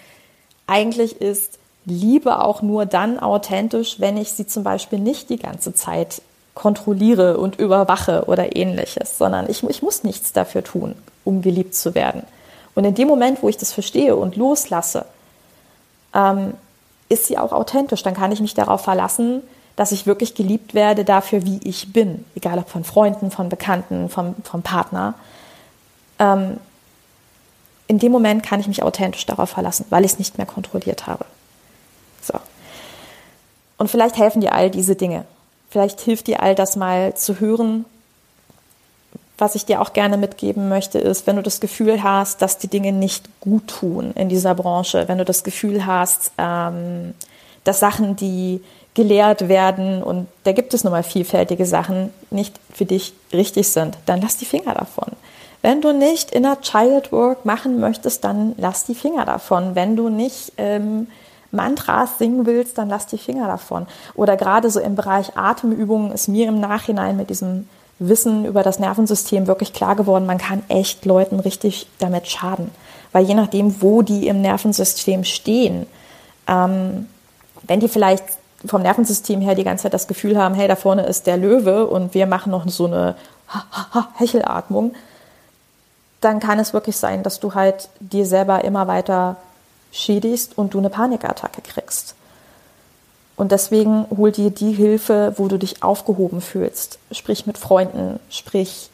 eigentlich 0.66 1.20
ist 1.20 1.59
Liebe 1.85 2.42
auch 2.42 2.62
nur 2.62 2.87
dann 2.87 3.18
authentisch, 3.18 4.01
wenn 4.01 4.16
ich 4.16 4.33
sie 4.33 4.46
zum 4.46 4.62
Beispiel 4.62 4.98
nicht 4.98 5.31
die 5.31 5.38
ganze 5.38 5.74
Zeit 5.74 6.22
kontrolliere 6.55 7.38
und 7.38 7.59
überwache 7.59 8.24
oder 8.27 8.57
ähnliches, 8.57 9.16
sondern 9.16 9.48
ich, 9.48 9.62
ich 9.62 9.83
muss 9.83 10.05
nichts 10.05 10.33
dafür 10.33 10.64
tun, 10.64 10.94
um 11.24 11.40
geliebt 11.40 11.74
zu 11.74 11.94
werden. 11.94 12.24
Und 12.74 12.85
in 12.85 12.94
dem 12.94 13.09
Moment, 13.09 13.42
wo 13.42 13.48
ich 13.48 13.57
das 13.57 13.72
verstehe 13.72 14.16
und 14.16 14.37
loslasse, 14.37 15.05
ähm, 16.14 16.55
ist 17.09 17.27
sie 17.27 17.38
auch 17.38 17.53
authentisch. 17.53 18.03
Dann 18.03 18.14
kann 18.14 18.33
ich 18.33 18.40
mich 18.40 18.55
darauf 18.55 18.83
verlassen, 18.83 19.42
dass 19.78 19.92
ich 19.92 20.06
wirklich 20.06 20.34
geliebt 20.34 20.74
werde 20.74 21.04
dafür, 21.04 21.44
wie 21.44 21.60
ich 21.62 21.92
bin, 21.92 22.24
egal 22.34 22.58
ob 22.58 22.68
von 22.68 22.82
Freunden, 22.82 23.30
von 23.30 23.48
Bekannten, 23.48 24.08
vom, 24.08 24.34
vom 24.42 24.62
Partner. 24.62 25.14
Ähm, 26.18 26.58
in 27.86 28.00
dem 28.00 28.10
Moment 28.10 28.42
kann 28.42 28.58
ich 28.58 28.66
mich 28.66 28.82
authentisch 28.82 29.24
darauf 29.24 29.50
verlassen, 29.50 29.86
weil 29.90 30.04
ich 30.04 30.14
es 30.14 30.18
nicht 30.18 30.36
mehr 30.36 30.48
kontrolliert 30.48 31.06
habe. 31.06 31.24
So. 32.20 32.34
Und 33.76 33.88
vielleicht 33.88 34.16
helfen 34.16 34.40
dir 34.40 34.52
all 34.52 34.68
diese 34.68 34.96
Dinge. 34.96 35.26
Vielleicht 35.70 36.00
hilft 36.00 36.26
dir 36.26 36.42
all 36.42 36.56
das 36.56 36.74
mal 36.74 37.14
zu 37.14 37.38
hören. 37.38 37.84
Was 39.38 39.54
ich 39.54 39.64
dir 39.64 39.80
auch 39.80 39.92
gerne 39.92 40.16
mitgeben 40.16 40.68
möchte, 40.68 40.98
ist, 40.98 41.28
wenn 41.28 41.36
du 41.36 41.42
das 41.42 41.60
Gefühl 41.60 42.02
hast, 42.02 42.42
dass 42.42 42.58
die 42.58 42.66
Dinge 42.66 42.90
nicht 42.90 43.28
gut 43.38 43.68
tun 43.68 44.10
in 44.16 44.28
dieser 44.28 44.56
Branche, 44.56 45.06
wenn 45.06 45.18
du 45.18 45.24
das 45.24 45.44
Gefühl 45.44 45.86
hast, 45.86 46.32
ähm, 46.36 47.14
dass 47.62 47.78
Sachen, 47.78 48.16
die 48.16 48.60
gelehrt 48.98 49.48
werden 49.48 50.02
und 50.02 50.26
da 50.42 50.50
gibt 50.50 50.74
es 50.74 50.82
nun 50.82 50.90
mal 50.90 51.04
vielfältige 51.04 51.66
Sachen, 51.66 52.12
nicht 52.30 52.58
für 52.74 52.84
dich 52.84 53.14
richtig 53.32 53.68
sind, 53.68 53.96
dann 54.06 54.20
lass 54.20 54.38
die 54.38 54.44
Finger 54.44 54.74
davon. 54.74 55.12
Wenn 55.62 55.80
du 55.80 55.92
nicht 55.92 56.32
Inner 56.32 56.61
Child 56.61 57.12
Work 57.12 57.44
machen 57.44 57.78
möchtest, 57.78 58.24
dann 58.24 58.56
lass 58.58 58.87
die 58.87 58.96
Finger 58.96 59.24
davon. 59.24 59.76
Wenn 59.76 59.94
du 59.94 60.08
nicht 60.08 60.52
ähm, 60.56 61.06
Mantras 61.52 62.18
singen 62.18 62.44
willst, 62.44 62.76
dann 62.76 62.88
lass 62.88 63.06
die 63.06 63.18
Finger 63.18 63.46
davon. 63.46 63.87
Oder 64.16 64.37
gerade 64.37 64.68
so 64.68 64.80
im 64.80 64.96
Bereich 64.96 65.37
Atemübungen 65.37 66.11
ist 66.11 66.26
mir 66.26 66.48
im 66.48 66.58
Nachhinein 66.58 67.16
mit 67.16 67.30
diesem 67.30 67.68
Wissen 68.00 68.46
über 68.46 68.64
das 68.64 68.80
Nervensystem 68.80 69.46
wirklich 69.46 69.72
klar 69.72 69.94
geworden, 69.94 70.26
man 70.26 70.38
kann 70.38 70.64
echt 70.68 71.04
Leuten 71.04 71.38
richtig 71.38 71.87
damit 72.00 72.26
schaden. 72.26 72.72
Weil 73.12 73.26
je 73.26 73.34
nachdem, 73.34 73.80
wo 73.80 74.02
die 74.02 74.26
im 74.26 74.40
Nervensystem 74.40 75.22
stehen, 75.22 75.87
ähm, 76.48 77.06
wenn 77.62 77.78
die 77.78 77.88
vielleicht 77.88 78.24
vom 78.66 78.83
Nervensystem 78.83 79.40
her 79.40 79.55
die 79.55 79.64
ganze 79.64 79.85
Zeit 79.85 79.94
das 79.94 80.09
Gefühl 80.09 80.38
haben, 80.38 80.55
hey, 80.55 80.68
da 80.68 80.77
vorne 80.77 81.07
ist 81.07 81.27
der 81.27 81.37
Löwe 81.37 81.87
und 81.87 82.14
wir 82.14 82.27
machen 82.27 82.51
noch 82.51 82.68
so 82.68 82.87
eine 82.87 83.14
Hechelatmung, 84.18 84.94
dann 86.21 86.40
kann 86.40 86.59
es 86.59 86.73
wirklich 86.73 86.97
sein, 86.97 87.23
dass 87.23 87.38
du 87.40 87.55
halt 87.55 87.88
dir 88.01 88.27
selber 88.27 88.64
immer 88.64 88.88
weiter 88.88 89.37
schädigst 89.92 90.59
und 90.59 90.75
du 90.75 90.79
eine 90.79 90.90
Panikattacke 90.90 91.62
kriegst. 91.62 92.14
Und 93.37 93.53
deswegen 93.53 94.07
hol 94.16 94.33
dir 94.33 94.51
die 94.51 94.73
Hilfe, 94.73 95.35
wo 95.37 95.47
du 95.47 95.59
dich 95.59 95.85
aufgehoben 95.85 96.40
fühlst. 96.40 96.99
Sprich 97.12 97.47
mit 97.47 97.57
Freunden, 97.57 98.18
sprich 98.31 98.90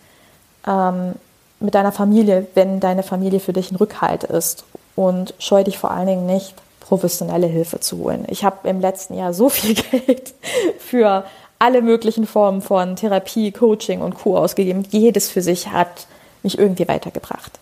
ähm, 0.66 1.14
mit 1.61 1.74
deiner 1.74 1.92
Familie, 1.92 2.46
wenn 2.53 2.79
deine 2.79 3.03
Familie 3.03 3.40
für 3.40 3.55
dich 3.55 3.72
ein 3.72 3.77
Rückhalt 3.77 4.24
ist. 4.24 4.64
Und 4.96 5.33
scheu 5.38 5.64
dich 5.64 5.79
vor 5.79 5.90
allen 5.90 6.07
Dingen 6.07 6.27
nicht, 6.27 6.55
professionelle 6.84 7.46
Hilfe 7.46 7.80
zu 7.80 7.96
holen. 7.98 8.26
Ich 8.28 8.44
habe 8.44 8.68
im 8.68 8.80
letzten 8.80 9.14
Jahr 9.14 9.32
so 9.32 9.48
viel 9.48 9.74
Geld 9.74 10.34
für 10.78 11.24
alle 11.58 11.80
möglichen 11.80 12.26
Formen 12.26 12.60
von 12.60 12.96
Therapie, 12.96 13.52
Coaching 13.52 14.02
und 14.02 14.14
Co. 14.14 14.36
ausgegeben. 14.36 14.84
Jedes 14.90 15.30
für 15.30 15.40
sich 15.40 15.68
hat 15.68 16.06
mich 16.42 16.58
irgendwie 16.58 16.86
weitergebracht. 16.86 17.58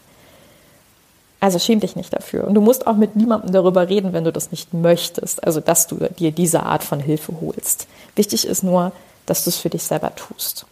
Also 1.38 1.58
schäm 1.58 1.78
dich 1.80 1.94
nicht 1.94 2.12
dafür. 2.12 2.46
Und 2.46 2.54
du 2.54 2.60
musst 2.60 2.86
auch 2.86 2.96
mit 2.96 3.14
niemandem 3.14 3.52
darüber 3.52 3.88
reden, 3.88 4.12
wenn 4.12 4.24
du 4.24 4.32
das 4.32 4.50
nicht 4.50 4.74
möchtest. 4.74 5.44
Also, 5.44 5.60
dass 5.60 5.86
du 5.86 5.96
dir 6.18 6.32
diese 6.32 6.64
Art 6.64 6.82
von 6.82 6.98
Hilfe 7.00 7.32
holst. 7.40 7.86
Wichtig 8.16 8.46
ist 8.46 8.62
nur, 8.62 8.92
dass 9.26 9.44
du 9.44 9.50
es 9.50 9.58
für 9.58 9.70
dich 9.70 9.82
selber 9.84 10.14
tust. 10.14 10.66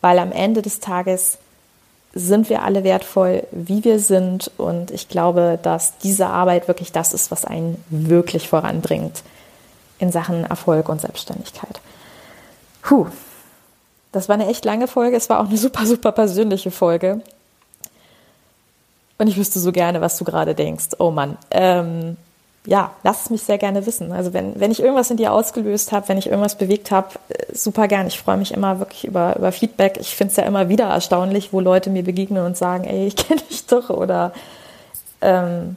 Weil 0.00 0.18
am 0.18 0.32
Ende 0.32 0.62
des 0.62 0.80
Tages 0.80 1.38
sind 2.12 2.48
wir 2.48 2.62
alle 2.62 2.84
wertvoll, 2.84 3.44
wie 3.52 3.84
wir 3.84 3.98
sind. 3.98 4.50
Und 4.56 4.90
ich 4.90 5.08
glaube, 5.08 5.58
dass 5.62 5.98
diese 5.98 6.26
Arbeit 6.26 6.68
wirklich 6.68 6.92
das 6.92 7.12
ist, 7.12 7.30
was 7.30 7.44
einen 7.44 7.82
wirklich 7.88 8.48
voranbringt 8.48 9.22
in 9.98 10.10
Sachen 10.10 10.44
Erfolg 10.44 10.88
und 10.88 11.00
Selbstständigkeit. 11.00 11.80
Puh, 12.82 13.06
das 14.12 14.28
war 14.28 14.34
eine 14.34 14.48
echt 14.48 14.64
lange 14.64 14.88
Folge. 14.88 15.16
Es 15.16 15.28
war 15.28 15.40
auch 15.40 15.48
eine 15.48 15.58
super, 15.58 15.86
super 15.86 16.12
persönliche 16.12 16.70
Folge. 16.70 17.22
Und 19.18 19.26
ich 19.26 19.36
wüsste 19.36 19.60
so 19.60 19.70
gerne, 19.70 20.00
was 20.00 20.16
du 20.16 20.24
gerade 20.24 20.54
denkst. 20.54 20.88
Oh 20.98 21.10
Mann. 21.10 21.36
Ähm, 21.50 22.16
ja, 22.66 22.92
lass 23.02 23.22
es 23.22 23.30
mich 23.30 23.42
sehr 23.42 23.58
gerne 23.58 23.86
wissen. 23.86 24.12
Also 24.12 24.32
wenn, 24.32 24.58
wenn 24.60 24.70
ich 24.70 24.80
irgendwas 24.80 25.10
in 25.10 25.16
dir 25.16 25.32
ausgelöst 25.32 25.92
habe, 25.92 26.08
wenn 26.08 26.18
ich 26.18 26.26
irgendwas 26.26 26.58
bewegt 26.58 26.90
habe, 26.90 27.08
äh, 27.28 27.54
super 27.54 27.88
gern. 27.88 28.06
Ich 28.06 28.20
freue 28.20 28.36
mich 28.36 28.52
immer 28.52 28.78
wirklich 28.78 29.04
über, 29.04 29.36
über 29.36 29.50
Feedback. 29.50 29.98
Ich 29.98 30.14
finde 30.14 30.32
es 30.32 30.36
ja 30.36 30.44
immer 30.44 30.68
wieder 30.68 30.84
erstaunlich, 30.84 31.52
wo 31.52 31.60
Leute 31.60 31.88
mir 31.90 32.04
begegnen 32.04 32.44
und 32.44 32.56
sagen, 32.56 32.84
ey, 32.84 33.06
ich 33.06 33.16
kenne 33.28 33.40
dich 33.40 33.66
doch. 33.66 33.88
Oder 33.88 34.32
ähm, 35.22 35.76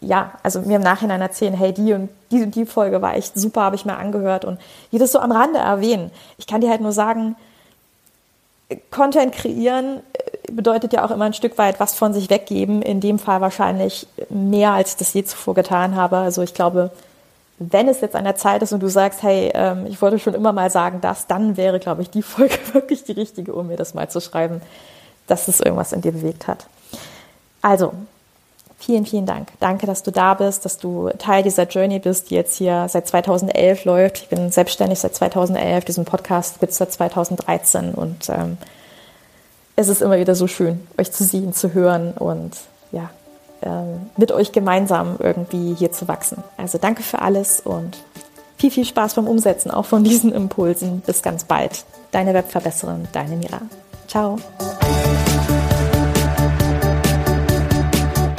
ja, 0.00 0.32
also 0.42 0.60
mir 0.60 0.76
im 0.76 0.82
Nachhinein 0.82 1.20
erzählen, 1.20 1.54
hey, 1.54 1.72
die 1.72 1.92
und 1.92 2.08
die 2.30 2.42
und 2.42 2.54
die 2.54 2.66
Folge 2.66 3.00
war 3.00 3.14
echt 3.14 3.38
super, 3.38 3.62
habe 3.62 3.76
ich 3.76 3.84
mir 3.84 3.96
angehört 3.96 4.44
und 4.44 4.60
jedes 4.90 5.12
so 5.12 5.18
am 5.18 5.32
Rande 5.32 5.58
erwähnen. 5.58 6.10
Ich 6.38 6.46
kann 6.46 6.60
dir 6.60 6.70
halt 6.70 6.80
nur 6.80 6.92
sagen, 6.92 7.36
Content 8.90 9.32
kreieren 9.32 10.00
äh, 10.12 10.17
bedeutet 10.50 10.92
ja 10.92 11.04
auch 11.04 11.10
immer 11.10 11.24
ein 11.24 11.34
Stück 11.34 11.58
weit 11.58 11.80
was 11.80 11.94
von 11.94 12.12
sich 12.12 12.30
weggeben. 12.30 12.82
In 12.82 13.00
dem 13.00 13.18
Fall 13.18 13.40
wahrscheinlich 13.40 14.06
mehr, 14.28 14.72
als 14.72 14.92
ich 14.92 14.96
das 14.96 15.12
je 15.12 15.24
zuvor 15.24 15.54
getan 15.54 15.96
habe. 15.96 16.18
Also 16.18 16.42
ich 16.42 16.54
glaube, 16.54 16.90
wenn 17.58 17.88
es 17.88 18.00
jetzt 18.00 18.14
an 18.14 18.24
der 18.24 18.36
Zeit 18.36 18.62
ist 18.62 18.72
und 18.72 18.80
du 18.80 18.88
sagst, 18.88 19.22
hey, 19.22 19.50
ähm, 19.54 19.86
ich 19.86 20.00
wollte 20.00 20.18
schon 20.18 20.34
immer 20.34 20.52
mal 20.52 20.70
sagen 20.70 21.00
das, 21.00 21.26
dann 21.26 21.56
wäre, 21.56 21.78
glaube 21.80 22.02
ich, 22.02 22.10
die 22.10 22.22
Folge 22.22 22.58
wirklich 22.72 23.04
die 23.04 23.12
richtige, 23.12 23.54
um 23.54 23.68
mir 23.68 23.76
das 23.76 23.94
mal 23.94 24.08
zu 24.08 24.20
schreiben, 24.20 24.62
dass 25.26 25.48
es 25.48 25.60
irgendwas 25.60 25.92
in 25.92 26.00
dir 26.00 26.12
bewegt 26.12 26.46
hat. 26.46 26.66
Also, 27.60 27.92
Vielen, 28.80 29.06
vielen 29.06 29.26
Dank. 29.26 29.48
Danke, 29.58 29.86
dass 29.86 30.04
du 30.04 30.12
da 30.12 30.34
bist, 30.34 30.64
dass 30.64 30.78
du 30.78 31.10
Teil 31.18 31.42
dieser 31.42 31.64
Journey 31.64 31.98
bist, 31.98 32.30
die 32.30 32.36
jetzt 32.36 32.56
hier 32.56 32.86
seit 32.88 33.08
2011 33.08 33.84
läuft. 33.84 34.18
Ich 34.18 34.28
bin 34.28 34.52
selbstständig 34.52 35.00
seit 35.00 35.16
2011. 35.16 35.84
Diesen 35.84 36.04
Podcast 36.04 36.60
gibt 36.60 36.70
es 36.70 36.78
seit 36.78 36.92
2013 36.92 37.92
und 37.92 38.28
ähm, 38.28 38.56
es 39.78 39.86
ist 39.86 40.02
immer 40.02 40.18
wieder 40.18 40.34
so 40.34 40.48
schön, 40.48 40.80
euch 40.98 41.12
zu 41.12 41.22
sehen, 41.22 41.52
zu 41.52 41.72
hören 41.72 42.12
und 42.12 42.50
ja, 42.90 43.10
ähm, 43.62 44.10
mit 44.16 44.32
euch 44.32 44.50
gemeinsam 44.50 45.16
irgendwie 45.20 45.72
hier 45.72 45.92
zu 45.92 46.08
wachsen. 46.08 46.42
Also 46.56 46.78
danke 46.78 47.04
für 47.04 47.22
alles 47.22 47.60
und 47.60 47.96
viel, 48.56 48.72
viel 48.72 48.84
Spaß 48.84 49.14
beim 49.14 49.28
Umsetzen, 49.28 49.70
auch 49.70 49.84
von 49.84 50.02
diesen 50.02 50.32
Impulsen. 50.32 51.00
Bis 51.06 51.22
ganz 51.22 51.44
bald. 51.44 51.84
Deine 52.10 52.34
Webverbesserin, 52.34 53.06
deine 53.12 53.36
Mira. 53.36 53.60
Ciao. 54.08 54.38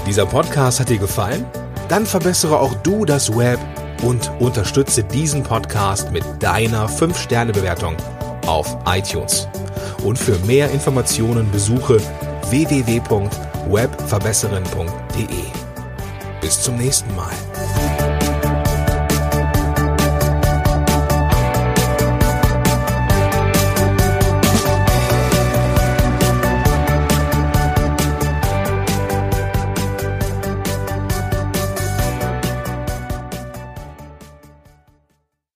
Dieser 0.05 0.25
Podcast 0.25 0.81
hat 0.81 0.89
dir 0.89 0.97
gefallen? 0.97 1.45
Dann 1.87 2.05
verbessere 2.05 2.59
auch 2.59 2.73
du 2.83 3.05
das 3.05 3.33
Web 3.37 3.59
und 4.03 4.29
unterstütze 4.41 5.03
diesen 5.05 5.43
Podcast 5.43 6.11
mit 6.11 6.25
deiner 6.39 6.89
5-Sterne-Bewertung 6.89 7.95
auf 8.45 8.77
iTunes. 8.85 9.47
Und 10.03 10.17
für 10.17 10.37
mehr 10.45 10.69
Informationen 10.71 11.51
besuche 11.51 11.99
www.webverbesserin.de. 12.49 15.25
Bis 16.41 16.61
zum 16.61 16.77
nächsten 16.77 17.13
Mal. 17.15 17.33